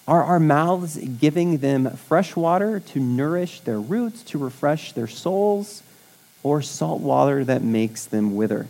Are 0.05 0.23
our 0.23 0.39
mouths 0.39 0.97
giving 0.97 1.59
them 1.59 1.89
fresh 1.91 2.35
water 2.35 2.81
to 2.81 2.99
nourish 2.99 3.61
their 3.61 3.79
roots, 3.79 4.21
to 4.23 4.37
refresh 4.37 4.91
their 4.91 5.07
souls, 5.07 5.81
or 6.43 6.61
salt 6.61 7.01
water 7.01 7.43
that 7.43 7.63
makes 7.63 8.05
them 8.05 8.35
wither? 8.35 8.67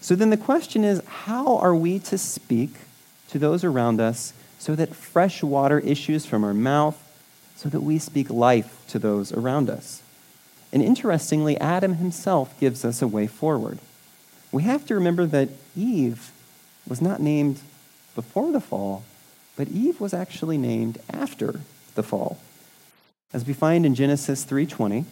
So 0.00 0.14
then 0.14 0.30
the 0.30 0.36
question 0.36 0.84
is 0.84 1.02
how 1.06 1.58
are 1.58 1.74
we 1.74 1.98
to 2.00 2.18
speak 2.18 2.74
to 3.28 3.38
those 3.38 3.62
around 3.64 4.00
us 4.00 4.32
so 4.58 4.74
that 4.74 4.94
fresh 4.94 5.42
water 5.42 5.78
issues 5.80 6.26
from 6.26 6.44
our 6.44 6.54
mouth, 6.54 7.00
so 7.56 7.68
that 7.68 7.82
we 7.82 7.98
speak 7.98 8.28
life 8.30 8.84
to 8.88 8.98
those 8.98 9.32
around 9.32 9.70
us? 9.70 10.02
And 10.72 10.82
interestingly, 10.82 11.56
Adam 11.58 11.94
himself 11.94 12.58
gives 12.58 12.84
us 12.84 13.00
a 13.00 13.06
way 13.06 13.26
forward. 13.26 13.78
We 14.50 14.64
have 14.64 14.84
to 14.86 14.94
remember 14.94 15.26
that 15.26 15.48
Eve 15.76 16.32
was 16.86 17.00
not 17.00 17.20
named 17.20 17.60
before 18.14 18.52
the 18.52 18.60
fall, 18.60 19.04
but 19.56 19.68
Eve 19.68 20.00
was 20.00 20.12
actually 20.12 20.58
named 20.58 20.98
after 21.10 21.60
the 21.94 22.02
fall. 22.02 22.38
As 23.32 23.46
we 23.46 23.52
find 23.52 23.86
in 23.86 23.94
Genesis 23.94 24.44
3:20, 24.44 25.04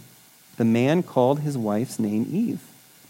the 0.56 0.64
man 0.64 1.02
called 1.02 1.40
his 1.40 1.56
wife's 1.56 1.98
name 1.98 2.26
Eve 2.30 2.60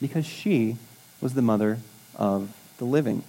because 0.01 0.27
she 0.27 0.77
was 1.21 1.35
the 1.35 1.43
mother 1.43 1.79
of 2.17 2.55
the 2.79 2.85
living. 2.85 3.23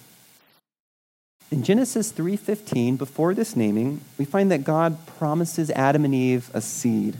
In 1.52 1.63
Genesis 1.63 2.12
3:15, 2.12 2.97
before 2.97 3.34
this 3.34 3.56
naming, 3.56 4.02
we 4.17 4.26
find 4.26 4.49
that 4.49 4.63
God 4.63 5.06
promises 5.06 5.69
Adam 5.71 6.04
and 6.04 6.15
Eve 6.15 6.49
a 6.54 6.62
seed. 6.62 7.17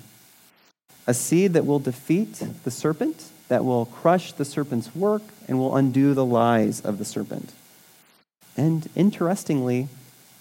A 1.06 1.14
seed 1.14 1.54
that 1.54 1.66
will 1.66 1.80
defeat 1.80 2.42
the 2.64 2.72
serpent, 2.72 3.26
that 3.48 3.64
will 3.64 3.86
crush 3.86 4.32
the 4.32 4.46
serpent's 4.46 4.96
work 4.96 5.22
and 5.48 5.60
will 5.60 5.76
undo 5.76 6.14
the 6.14 6.26
lies 6.26 6.82
of 6.82 6.98
the 6.98 7.06
serpent. 7.06 7.52
And 8.58 8.90
interestingly, 8.96 9.88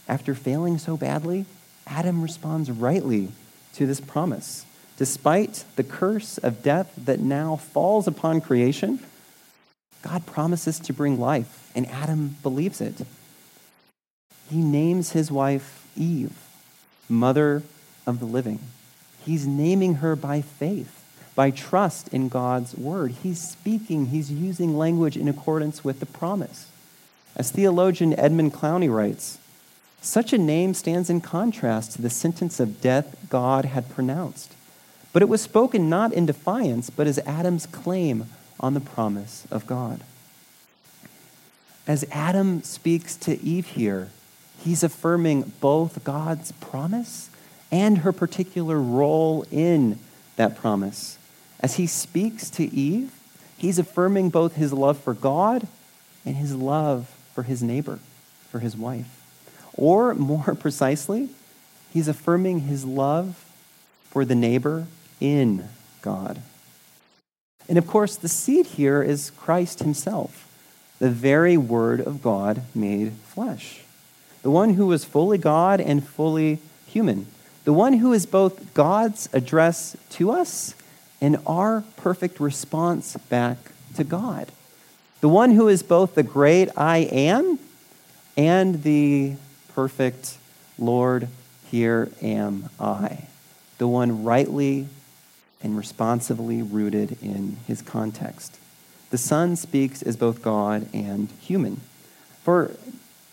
after 0.09 0.35
failing 0.35 0.79
so 0.79 0.97
badly, 0.97 1.45
Adam 1.87 2.23
responds 2.23 2.71
rightly 2.71 3.29
to 3.75 3.87
this 3.87 4.01
promise. 4.01 4.65
Despite 5.03 5.65
the 5.75 5.83
curse 5.83 6.39
of 6.39 6.63
death 6.63 6.93
that 6.97 7.19
now 7.19 7.57
falls 7.57 8.07
upon 8.07 8.41
creation, 8.41 9.01
God 10.01 10.25
promises 10.27 10.79
to 10.79 10.93
bring 10.93 11.19
life, 11.19 11.73
and 11.75 11.89
Adam 11.89 12.37
believes 12.41 12.81
it. 12.81 13.05
He 14.49 14.59
names 14.59 15.11
his 15.11 15.29
wife 15.29 15.85
Eve, 15.97 16.39
mother 17.09 17.65
of 18.07 18.21
the 18.21 18.27
living. 18.27 18.61
He's 19.27 19.45
naming 19.45 19.95
her 19.95 20.15
by 20.15 20.41
faith, 20.41 21.05
by 21.35 21.51
trust 21.51 22.07
in 22.15 22.29
God's 22.29 22.77
word. 22.77 23.11
He's 23.25 23.41
speaking, 23.41 24.07
he's 24.07 24.31
using 24.31 24.79
language 24.79 25.17
in 25.17 25.27
accordance 25.27 25.83
with 25.83 25.99
the 25.99 26.07
promise. 26.07 26.69
As 27.35 27.51
theologian 27.51 28.17
Edmund 28.17 28.55
Clowney 28.55 28.89
writes, 28.89 29.39
such 30.01 30.33
a 30.33 30.39
name 30.39 30.75
stands 30.75 31.11
in 31.11 31.21
contrast 31.21 31.91
to 31.95 32.03
the 32.03 32.09
sentence 32.09 32.61
of 32.61 32.81
death 32.81 33.17
God 33.29 33.65
had 33.65 33.91
pronounced. 33.91 34.53
But 35.13 35.23
it 35.23 35.29
was 35.29 35.43
spoken 35.43 35.89
not 35.89 36.13
in 36.13 36.27
defiance, 36.27 36.89
but 36.91 37.07
as 37.07 37.19
Adam's 37.21 37.67
claim 37.67 38.27
on 38.59 38.75
the 38.75 38.81
promise 38.81 39.47
of 39.51 39.67
God. 39.67 40.01
As 41.87 42.05
Adam 42.11 42.63
speaks 42.63 43.17
to 43.17 43.43
Eve 43.43 43.67
here, 43.69 44.09
he's 44.61 44.83
affirming 44.83 45.53
both 45.61 46.05
God's 46.05 46.53
promise 46.53 47.29
and 47.71 47.99
her 47.99 48.13
particular 48.13 48.79
role 48.79 49.45
in 49.51 49.99
that 50.37 50.57
promise. 50.57 51.19
As 51.61 51.77
he 51.77 51.87
speaks 51.87 52.49
to 52.51 52.73
Eve, 52.73 53.13
he's 53.59 53.79
affirming 53.79 54.31
both 54.31 54.55
his 54.55 54.73
love 54.73 54.99
for 54.99 55.15
God 55.15 55.67
and 56.25 56.37
his 56.37 56.55
love 56.55 57.09
for 57.35 57.43
his 57.43 57.63
neighbor, 57.63 57.99
for 58.51 58.61
his 58.61 58.77
wife. 58.77 59.21
Or 59.75 60.15
more 60.15 60.55
precisely, 60.59 61.31
he's 61.93 62.09
affirming 62.09 62.61
his 62.61 62.85
love 62.85 63.45
for 64.05 64.25
the 64.25 64.35
neighbor 64.35 64.87
in 65.23 65.69
God. 66.03 66.43
And 67.69 67.79
of 67.79 67.87
course, 67.87 68.17
the 68.17 68.29
seed 68.29 68.67
here 68.67 69.03
is 69.03 69.31
Christ 69.31 69.79
himself, 69.79 70.49
the 70.99 71.11
very 71.11 71.57
Word 71.57 72.01
of 72.01 72.21
God 72.21 72.63
made 72.75 73.13
flesh, 73.13 73.83
the 74.43 74.51
one 74.51 74.75
who 74.75 74.89
was 74.89 75.05
fully 75.05 75.39
God 75.39 75.81
and 75.81 76.07
fully 76.07 76.59
human, 76.87 77.29
the 77.65 77.73
one 77.73 77.95
who 77.95 78.13
is 78.13 78.27
both 78.27 78.75
God's 78.75 79.29
address 79.33 79.97
to 80.11 80.33
us 80.33 80.75
and 81.21 81.39
our 81.47 81.85
perfect 81.97 82.41
response 82.41 83.17
back 83.29 83.59
to 83.95 84.03
God, 84.03 84.51
the 85.21 85.29
one 85.29 85.53
who 85.53 85.69
is 85.69 85.85
both 85.85 86.17
the 86.17 86.25
great 86.25 86.69
I 86.77 86.99
am 86.99 87.61
and 88.37 88.83
the 88.83 89.37
perfect 89.73 90.37
Lord, 90.81 91.29
here 91.71 92.11
am 92.21 92.71
I, 92.81 93.29
the 93.79 93.87
one 93.87 94.25
rightly 94.25 94.89
and 95.63 95.77
responsively 95.77 96.63
rooted 96.63 97.17
in 97.23 97.57
his 97.67 97.83
context. 97.83 98.59
The 99.11 99.19
Son 99.19 99.57
speaks 99.57 100.03
as 100.03 100.17
both 100.17 100.43
God 100.43 100.89
and 100.93 101.29
human. 101.41 101.81
For 102.43 102.73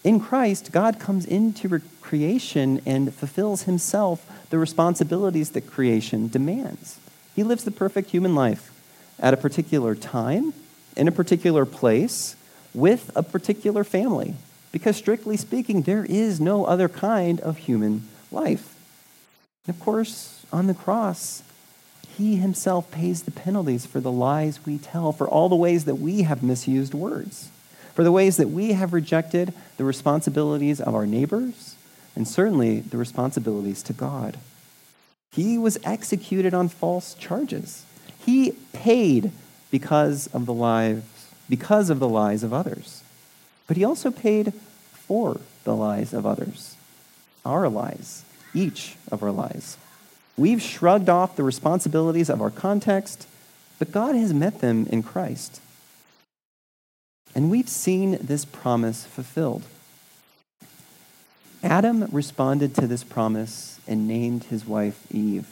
in 0.03 0.19
Christ, 0.19 0.71
God 0.71 0.99
comes 0.99 1.25
into 1.25 1.81
creation 2.01 2.81
and 2.85 3.13
fulfills 3.13 3.63
himself 3.63 4.25
the 4.49 4.57
responsibilities 4.57 5.51
that 5.51 5.69
creation 5.69 6.27
demands. 6.27 6.99
He 7.35 7.43
lives 7.43 7.63
the 7.63 7.71
perfect 7.71 8.11
human 8.11 8.35
life 8.35 8.71
at 9.19 9.33
a 9.33 9.37
particular 9.37 9.95
time, 9.95 10.53
in 10.95 11.07
a 11.07 11.11
particular 11.11 11.65
place, 11.65 12.35
with 12.73 13.11
a 13.15 13.23
particular 13.23 13.83
family. 13.83 14.35
Because 14.71 14.97
strictly 14.97 15.37
speaking, 15.37 15.81
there 15.83 16.05
is 16.05 16.39
no 16.39 16.65
other 16.65 16.87
kind 16.87 17.39
of 17.41 17.57
human 17.57 18.07
life. 18.31 18.75
And 19.65 19.75
of 19.75 19.81
course, 19.81 20.45
on 20.51 20.67
the 20.67 20.73
cross, 20.73 21.43
he 22.19 22.35
himself 22.35 22.91
pays 22.91 23.23
the 23.23 23.31
penalties 23.31 23.85
for 23.85 24.01
the 24.01 24.11
lies 24.11 24.65
we 24.65 24.77
tell, 24.77 25.13
for 25.13 25.27
all 25.27 25.47
the 25.47 25.55
ways 25.55 25.85
that 25.85 25.95
we 25.95 26.23
have 26.23 26.43
misused 26.43 26.93
words, 26.93 27.49
for 27.93 28.03
the 28.03 28.11
ways 28.11 28.35
that 28.35 28.49
we 28.49 28.73
have 28.73 28.91
rejected 28.91 29.53
the 29.77 29.85
responsibilities 29.85 30.81
of 30.81 30.93
our 30.93 31.05
neighbors, 31.05 31.75
and 32.17 32.27
certainly 32.27 32.81
the 32.81 32.97
responsibilities 32.97 33.81
to 33.81 33.93
God. 33.93 34.37
He 35.31 35.57
was 35.57 35.79
executed 35.85 36.53
on 36.53 36.67
false 36.67 37.13
charges. 37.13 37.85
He 38.25 38.51
paid 38.73 39.31
because 39.71 40.27
of 40.33 40.45
the 40.45 40.53
lives, 40.53 41.29
because 41.47 41.89
of 41.89 41.99
the 41.99 42.09
lies 42.09 42.43
of 42.43 42.53
others. 42.53 43.01
But 43.65 43.77
he 43.77 43.85
also 43.85 44.11
paid 44.11 44.51
for 44.91 45.39
the 45.63 45.75
lies 45.75 46.13
of 46.13 46.25
others, 46.25 46.75
our 47.45 47.69
lies, 47.69 48.25
each 48.53 48.97
of 49.09 49.23
our 49.23 49.31
lies. 49.31 49.77
We've 50.39 50.61
shrugged 50.61 51.09
off 51.09 51.35
the 51.35 51.43
responsibilities 51.43 52.29
of 52.29 52.41
our 52.41 52.49
context, 52.49 53.27
but 53.77 53.91
God 53.91 54.15
has 54.15 54.33
met 54.33 54.61
them 54.61 54.87
in 54.89 55.03
Christ. 55.03 55.59
And 57.35 57.51
we've 57.51 57.67
seen 57.67 58.17
this 58.21 58.45
promise 58.45 59.03
fulfilled. 59.03 59.63
Adam 61.61 62.05
responded 62.09 62.73
to 62.75 62.87
this 62.87 63.03
promise 63.03 63.81
and 63.85 64.07
named 64.07 64.45
his 64.45 64.65
wife 64.65 65.05
Eve. 65.11 65.45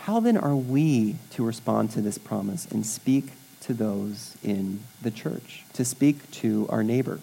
How 0.00 0.20
then 0.20 0.36
are 0.36 0.54
we 0.56 1.16
to 1.30 1.42
respond 1.42 1.90
to 1.92 2.02
this 2.02 2.18
promise 2.18 2.66
and 2.66 2.84
speak 2.84 3.30
to 3.62 3.72
those 3.72 4.36
in 4.44 4.80
the 5.00 5.10
church, 5.10 5.64
to 5.72 5.86
speak 5.86 6.30
to 6.32 6.66
our 6.68 6.82
neighbor. 6.82 7.18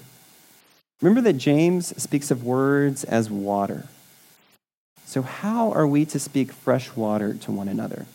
Remember 1.03 1.21
that 1.21 1.37
James 1.37 1.95
speaks 2.01 2.31
of 2.31 2.43
words 2.43 3.03
as 3.03 3.29
water. 3.29 3.85
So, 5.07 5.23
how 5.23 5.71
are 5.71 5.87
we 5.87 6.05
to 6.05 6.19
speak 6.19 6.51
fresh 6.51 6.95
water 6.95 7.33
to 7.33 7.51
one 7.51 7.67
another? 7.67 8.05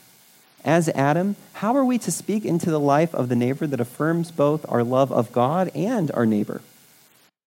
As 0.65 0.89
Adam, 0.91 1.35
how 1.55 1.75
are 1.75 1.85
we 1.85 1.99
to 1.99 2.13
speak 2.13 2.45
into 2.45 2.71
the 2.71 2.79
life 2.79 3.13
of 3.17 3.29
the 3.29 3.35
neighbor 3.35 3.67
that 3.67 3.81
affirms 3.81 4.31
both 4.31 4.65
our 4.69 4.85
love 4.85 5.11
of 5.11 5.33
God 5.33 5.73
and 5.75 6.13
our 6.13 6.27
neighbor? 6.27 6.61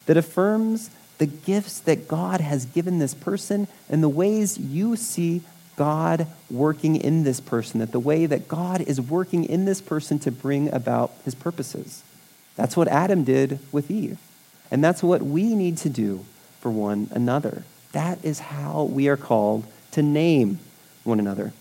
that 0.05 0.17
affirms 0.17 0.89
the 1.17 1.25
gifts 1.25 1.79
that 1.79 2.07
God 2.07 2.41
has 2.41 2.65
given 2.65 2.99
this 2.99 3.13
person 3.13 3.67
and 3.89 4.03
the 4.03 4.09
ways 4.09 4.57
you 4.57 4.95
see 4.95 5.41
God 5.75 6.27
working 6.49 6.95
in 6.95 7.23
this 7.23 7.39
person, 7.39 7.79
that 7.79 7.91
the 7.91 7.99
way 7.99 8.25
that 8.25 8.47
God 8.47 8.81
is 8.81 8.99
working 8.99 9.43
in 9.43 9.65
this 9.65 9.81
person 9.81 10.19
to 10.19 10.31
bring 10.31 10.73
about 10.73 11.11
his 11.23 11.35
purposes. 11.35 12.03
That's 12.55 12.77
what 12.77 12.87
Adam 12.87 13.23
did 13.23 13.59
with 13.71 13.91
Eve. 13.91 14.17
And 14.71 14.83
that's 14.83 15.03
what 15.03 15.21
we 15.21 15.53
need 15.55 15.77
to 15.79 15.89
do 15.89 16.25
for 16.59 16.71
one 16.71 17.09
another. 17.11 17.63
That 17.95 18.19
is 18.25 18.39
how 18.39 18.83
we 18.83 19.07
are 19.07 19.15
called 19.15 19.63
to 19.91 20.03
name 20.03 20.59
one 21.05 21.17
another. 21.17 21.53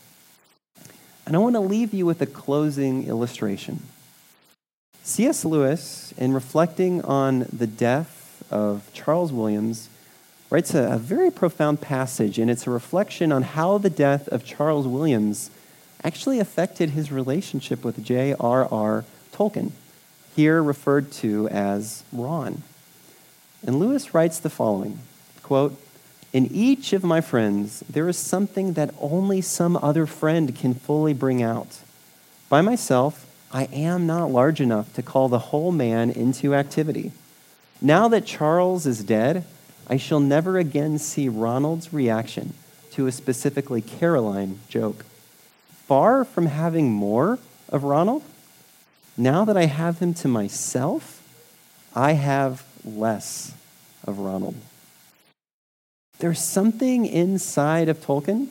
And 1.24 1.36
I 1.36 1.38
want 1.38 1.54
to 1.54 1.60
leave 1.60 1.94
you 1.94 2.06
with 2.06 2.20
a 2.20 2.26
closing 2.26 3.06
illustration. 3.06 3.84
C.S. 5.04 5.44
Lewis, 5.44 6.12
in 6.18 6.32
reflecting 6.32 7.02
on 7.02 7.46
the 7.52 7.68
death 7.68 8.42
of 8.50 8.90
Charles 8.92 9.32
Williams, 9.32 9.88
writes 10.50 10.74
a, 10.74 10.94
a, 10.94 10.98
very 10.98 11.30
profound 11.30 11.80
passage, 11.80 12.40
and 12.40 12.50
it's 12.50 12.66
a 12.66 12.70
reflection 12.70 13.30
on 13.30 13.42
how 13.42 13.78
the 13.78 13.88
death 13.88 14.26
of 14.26 14.44
Charles 14.44 14.88
Williams 14.88 15.52
actually 16.02 16.40
affected 16.40 16.90
his 16.90 17.12
relationship 17.12 17.84
with 17.84 18.04
J.R.R. 18.04 19.04
Tolkien, 19.32 19.70
here 20.34 20.60
referred 20.60 21.12
to 21.12 21.48
as 21.50 22.02
Ron. 22.12 22.64
And 23.64 23.78
Lewis 23.78 24.12
writes 24.12 24.40
the 24.40 24.50
following 24.50 24.98
quote, 25.44 25.80
In 26.34 26.50
each 26.50 26.92
of 26.92 27.04
my 27.04 27.20
friends, 27.20 27.84
there 27.88 28.08
is 28.08 28.18
something 28.18 28.72
that 28.72 28.92
only 29.00 29.40
some 29.40 29.76
other 29.76 30.04
friend 30.04 30.52
can 30.52 30.74
fully 30.74 31.14
bring 31.14 31.44
out. 31.44 31.78
By 32.48 32.60
myself, 32.60 33.24
I 33.52 33.66
am 33.66 34.04
not 34.08 34.32
large 34.32 34.60
enough 34.60 34.92
to 34.94 35.02
call 35.02 35.28
the 35.28 35.38
whole 35.38 35.70
man 35.70 36.10
into 36.10 36.52
activity. 36.52 37.12
Now 37.80 38.08
that 38.08 38.26
Charles 38.26 38.84
is 38.84 39.04
dead, 39.04 39.44
I 39.86 39.96
shall 39.96 40.18
never 40.18 40.58
again 40.58 40.98
see 40.98 41.28
Ronald's 41.28 41.92
reaction 41.92 42.54
to 42.94 43.06
a 43.06 43.12
specifically 43.12 43.80
Caroline 43.80 44.58
joke. 44.68 45.04
Far 45.86 46.24
from 46.24 46.46
having 46.46 46.90
more 46.90 47.38
of 47.68 47.84
Ronald, 47.84 48.24
now 49.16 49.44
that 49.44 49.56
I 49.56 49.66
have 49.66 50.00
him 50.00 50.14
to 50.14 50.26
myself, 50.26 51.22
I 51.94 52.14
have 52.14 52.64
less 52.84 53.54
of 54.04 54.18
Ronald. 54.18 54.56
There's 56.24 56.40
something 56.40 57.04
inside 57.04 57.90
of 57.90 58.00
Tolkien 58.00 58.46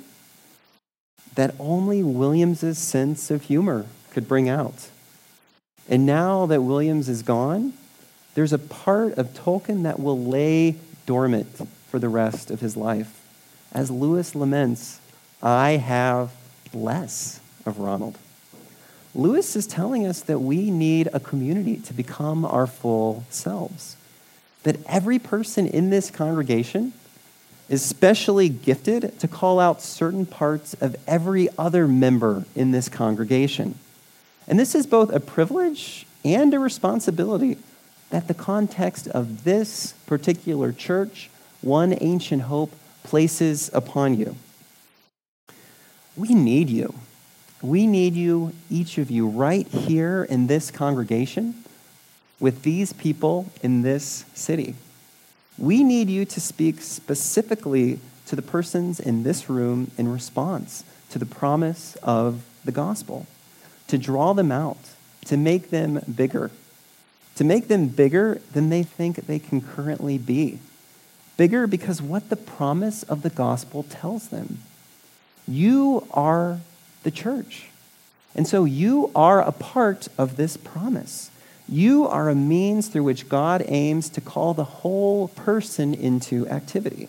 that 1.34 1.56
only 1.60 2.04
Williams's 2.04 2.78
sense 2.78 3.32
of 3.32 3.42
humor 3.42 3.88
could 4.12 4.28
bring 4.28 4.48
out. 4.48 4.90
And 5.90 6.06
now 6.06 6.46
that 6.46 6.62
Williams 6.62 7.10
is 7.10 7.24
gone, 7.24 7.74
there's 8.36 8.54
a 8.54 8.60
part 8.60 9.14
of 9.14 9.34
Tolkien 9.34 9.82
that 9.82 10.00
will 10.00 10.24
lay 10.24 10.76
dormant 11.08 11.68
for 11.88 11.98
the 11.98 12.10
rest 12.10 12.52
of 12.52 12.60
his 12.60 12.78
life. 12.78 13.26
As 13.72 13.90
Lewis 13.90 14.36
laments, 14.36 15.00
I 15.42 15.72
have 15.72 16.30
less 16.76 17.40
of 17.66 17.80
Ronald. 17.80 18.20
Lewis 19.16 19.56
is 19.56 19.66
telling 19.66 20.06
us 20.06 20.22
that 20.22 20.38
we 20.38 20.70
need 20.70 21.10
a 21.12 21.20
community 21.20 21.78
to 21.78 21.94
become 21.96 22.46
our 22.46 22.68
full 22.68 23.26
selves. 23.32 23.98
That 24.62 24.78
every 24.86 25.18
person 25.18 25.66
in 25.66 25.90
this 25.90 26.12
congregation 26.12 26.94
is 27.70 27.84
specially 27.84 28.49
gifted 28.49 29.18
to 29.20 29.28
call 29.28 29.59
out 29.59 29.82
certain 29.82 30.26
parts 30.26 30.74
of 30.76 30.95
every 31.07 31.47
other 31.57 31.88
member 31.88 32.45
in 32.55 32.72
this 32.72 32.89
congregation. 32.89 33.76
And 34.47 34.59
this 34.59 34.76
is 34.76 34.86
both 34.86 35.11
a 35.14 35.20
privilege 35.20 36.05
and 36.26 36.53
a 36.53 36.59
responsibility 36.59 37.57
that 38.09 38.28
the 38.28 38.34
context 38.34 39.07
of 39.07 39.43
this 39.43 39.93
particular 40.05 40.72
church, 40.72 41.30
one 41.61 41.97
ancient 42.01 42.43
hope, 42.43 42.72
places 43.03 43.70
upon 43.74 44.18
you. 44.18 44.36
We 46.16 46.34
need 46.34 46.70
you. 46.70 46.93
We 47.61 47.88
need 47.88 48.14
you, 48.14 48.53
each 48.70 48.97
of 48.97 49.09
you, 49.09 49.28
right 49.28 49.68
here 49.68 50.26
in 50.26 50.47
this 50.47 50.70
congregation 50.70 51.55
with 52.39 52.64
these 52.64 52.91
people 52.91 53.49
in 53.61 53.82
this 53.82 54.26
city. 54.34 54.76
We 55.58 55.84
need 55.84 56.10
you 56.10 56.26
to 56.26 56.41
speak 56.41 56.82
specifically 56.82 57.99
to 58.26 58.36
the 58.36 58.41
persons 58.41 58.99
in 58.99 59.24
this 59.24 59.49
room 59.49 59.91
in 59.97 60.12
response 60.12 60.84
to 61.12 61.20
the 61.20 61.26
promise 61.26 61.95
of 62.01 62.43
the 62.66 62.72
gospel 62.72 63.28
to 63.88 63.97
draw 63.97 64.34
them 64.34 64.51
out, 64.51 64.80
to 65.26 65.38
make 65.38 65.70
them 65.70 66.01
bigger, 66.16 66.49
to 67.36 67.43
make 67.43 67.68
them 67.68 67.88
bigger 67.88 68.41
than 68.54 68.70
they 68.70 68.82
think 68.84 69.18
they 69.28 69.39
can 69.39 69.62
currently 69.62 70.18
be. 70.18 70.60
Bigger 71.38 71.68
because 71.68 72.01
what 72.01 72.30
the 72.30 72.36
promise 72.36 73.04
of 73.04 73.22
the 73.22 73.30
gospel 73.30 73.84
tells 73.84 74.30
them. 74.30 74.60
You 75.47 76.08
are 76.12 76.62
the 77.04 77.12
church. 77.12 77.70
And 78.36 78.47
so 78.47 78.66
you 78.66 79.12
are 79.16 79.41
a 79.41 79.51
part 79.51 80.08
of 80.18 80.38
this 80.38 80.58
promise. 80.58 81.30
You 81.74 82.08
are 82.08 82.30
a 82.30 82.36
means 82.36 82.88
through 82.88 83.02
which 83.02 83.28
God 83.28 83.66
aims 83.68 84.08
to 84.10 84.22
call 84.22 84.54
the 84.54 84.64
whole 84.64 85.30
person 85.30 85.96
into 85.96 86.48
activity. 86.48 87.08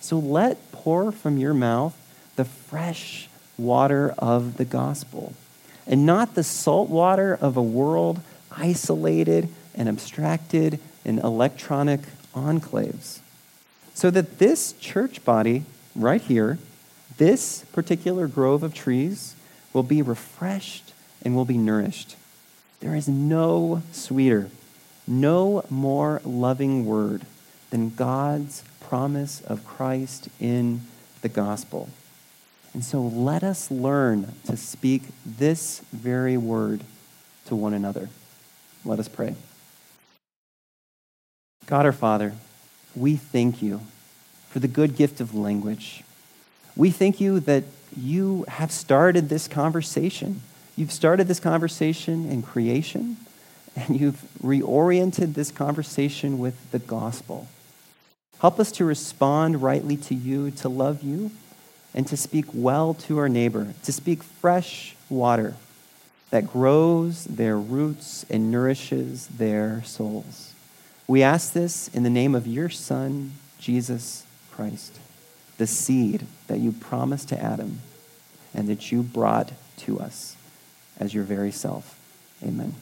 So 0.00 0.18
let 0.18 0.70
pour 0.70 1.10
from 1.10 1.38
your 1.38 1.54
mouth 1.54 1.96
the 2.36 2.44
fresh 2.44 3.26
water 3.56 4.14
of 4.18 4.58
the 4.58 4.66
gospel 4.66 5.32
and 5.86 6.04
not 6.04 6.34
the 6.34 6.44
salt 6.44 6.90
water 6.90 7.38
of 7.40 7.56
a 7.56 7.62
world 7.62 8.20
isolated 8.52 9.48
and 9.74 9.88
abstracted 9.88 10.78
in 11.02 11.18
electronic 11.20 12.00
enclaves. 12.34 13.20
So 13.94 14.10
that 14.10 14.38
this 14.38 14.74
church 14.74 15.24
body, 15.24 15.64
right 15.96 16.20
here, 16.20 16.58
this 17.16 17.64
particular 17.72 18.26
grove 18.26 18.62
of 18.62 18.74
trees, 18.74 19.34
will 19.72 19.82
be 19.82 20.02
refreshed 20.02 20.92
and 21.22 21.34
will 21.34 21.46
be 21.46 21.56
nourished. 21.56 22.16
There 22.84 22.94
is 22.94 23.08
no 23.08 23.82
sweeter, 23.92 24.50
no 25.06 25.64
more 25.70 26.20
loving 26.22 26.84
word 26.84 27.22
than 27.70 27.88
God's 27.88 28.62
promise 28.78 29.40
of 29.40 29.64
Christ 29.64 30.28
in 30.38 30.82
the 31.22 31.30
gospel. 31.30 31.88
And 32.74 32.84
so 32.84 33.00
let 33.00 33.42
us 33.42 33.70
learn 33.70 34.34
to 34.44 34.58
speak 34.58 35.00
this 35.24 35.80
very 35.94 36.36
word 36.36 36.82
to 37.46 37.56
one 37.56 37.72
another. 37.72 38.10
Let 38.84 38.98
us 38.98 39.08
pray. 39.08 39.34
God 41.64 41.86
our 41.86 41.92
Father, 41.92 42.34
we 42.94 43.16
thank 43.16 43.62
you 43.62 43.80
for 44.50 44.58
the 44.58 44.68
good 44.68 44.94
gift 44.94 45.22
of 45.22 45.34
language. 45.34 46.04
We 46.76 46.90
thank 46.90 47.18
you 47.18 47.40
that 47.40 47.64
you 47.96 48.44
have 48.46 48.70
started 48.70 49.30
this 49.30 49.48
conversation. 49.48 50.42
You've 50.76 50.92
started 50.92 51.28
this 51.28 51.38
conversation 51.38 52.28
in 52.28 52.42
creation, 52.42 53.16
and 53.76 53.98
you've 53.98 54.22
reoriented 54.42 55.34
this 55.34 55.52
conversation 55.52 56.38
with 56.38 56.72
the 56.72 56.80
gospel. 56.80 57.48
Help 58.40 58.58
us 58.58 58.72
to 58.72 58.84
respond 58.84 59.62
rightly 59.62 59.96
to 59.96 60.14
you, 60.14 60.50
to 60.50 60.68
love 60.68 61.02
you, 61.02 61.30
and 61.94 62.06
to 62.08 62.16
speak 62.16 62.46
well 62.52 62.92
to 62.94 63.18
our 63.18 63.28
neighbor, 63.28 63.72
to 63.84 63.92
speak 63.92 64.24
fresh 64.24 64.96
water 65.08 65.54
that 66.30 66.48
grows 66.48 67.24
their 67.24 67.56
roots 67.56 68.26
and 68.28 68.50
nourishes 68.50 69.28
their 69.28 69.80
souls. 69.84 70.54
We 71.06 71.22
ask 71.22 71.52
this 71.52 71.86
in 71.88 72.02
the 72.02 72.10
name 72.10 72.34
of 72.34 72.48
your 72.48 72.68
Son, 72.68 73.34
Jesus 73.60 74.24
Christ, 74.50 74.98
the 75.56 75.68
seed 75.68 76.26
that 76.48 76.58
you 76.58 76.72
promised 76.72 77.28
to 77.28 77.40
Adam 77.40 77.78
and 78.52 78.68
that 78.68 78.90
you 78.90 79.04
brought 79.04 79.52
to 79.76 80.00
us 80.00 80.36
as 80.98 81.14
your 81.14 81.24
very 81.24 81.50
self. 81.50 81.98
Amen. 82.42 82.74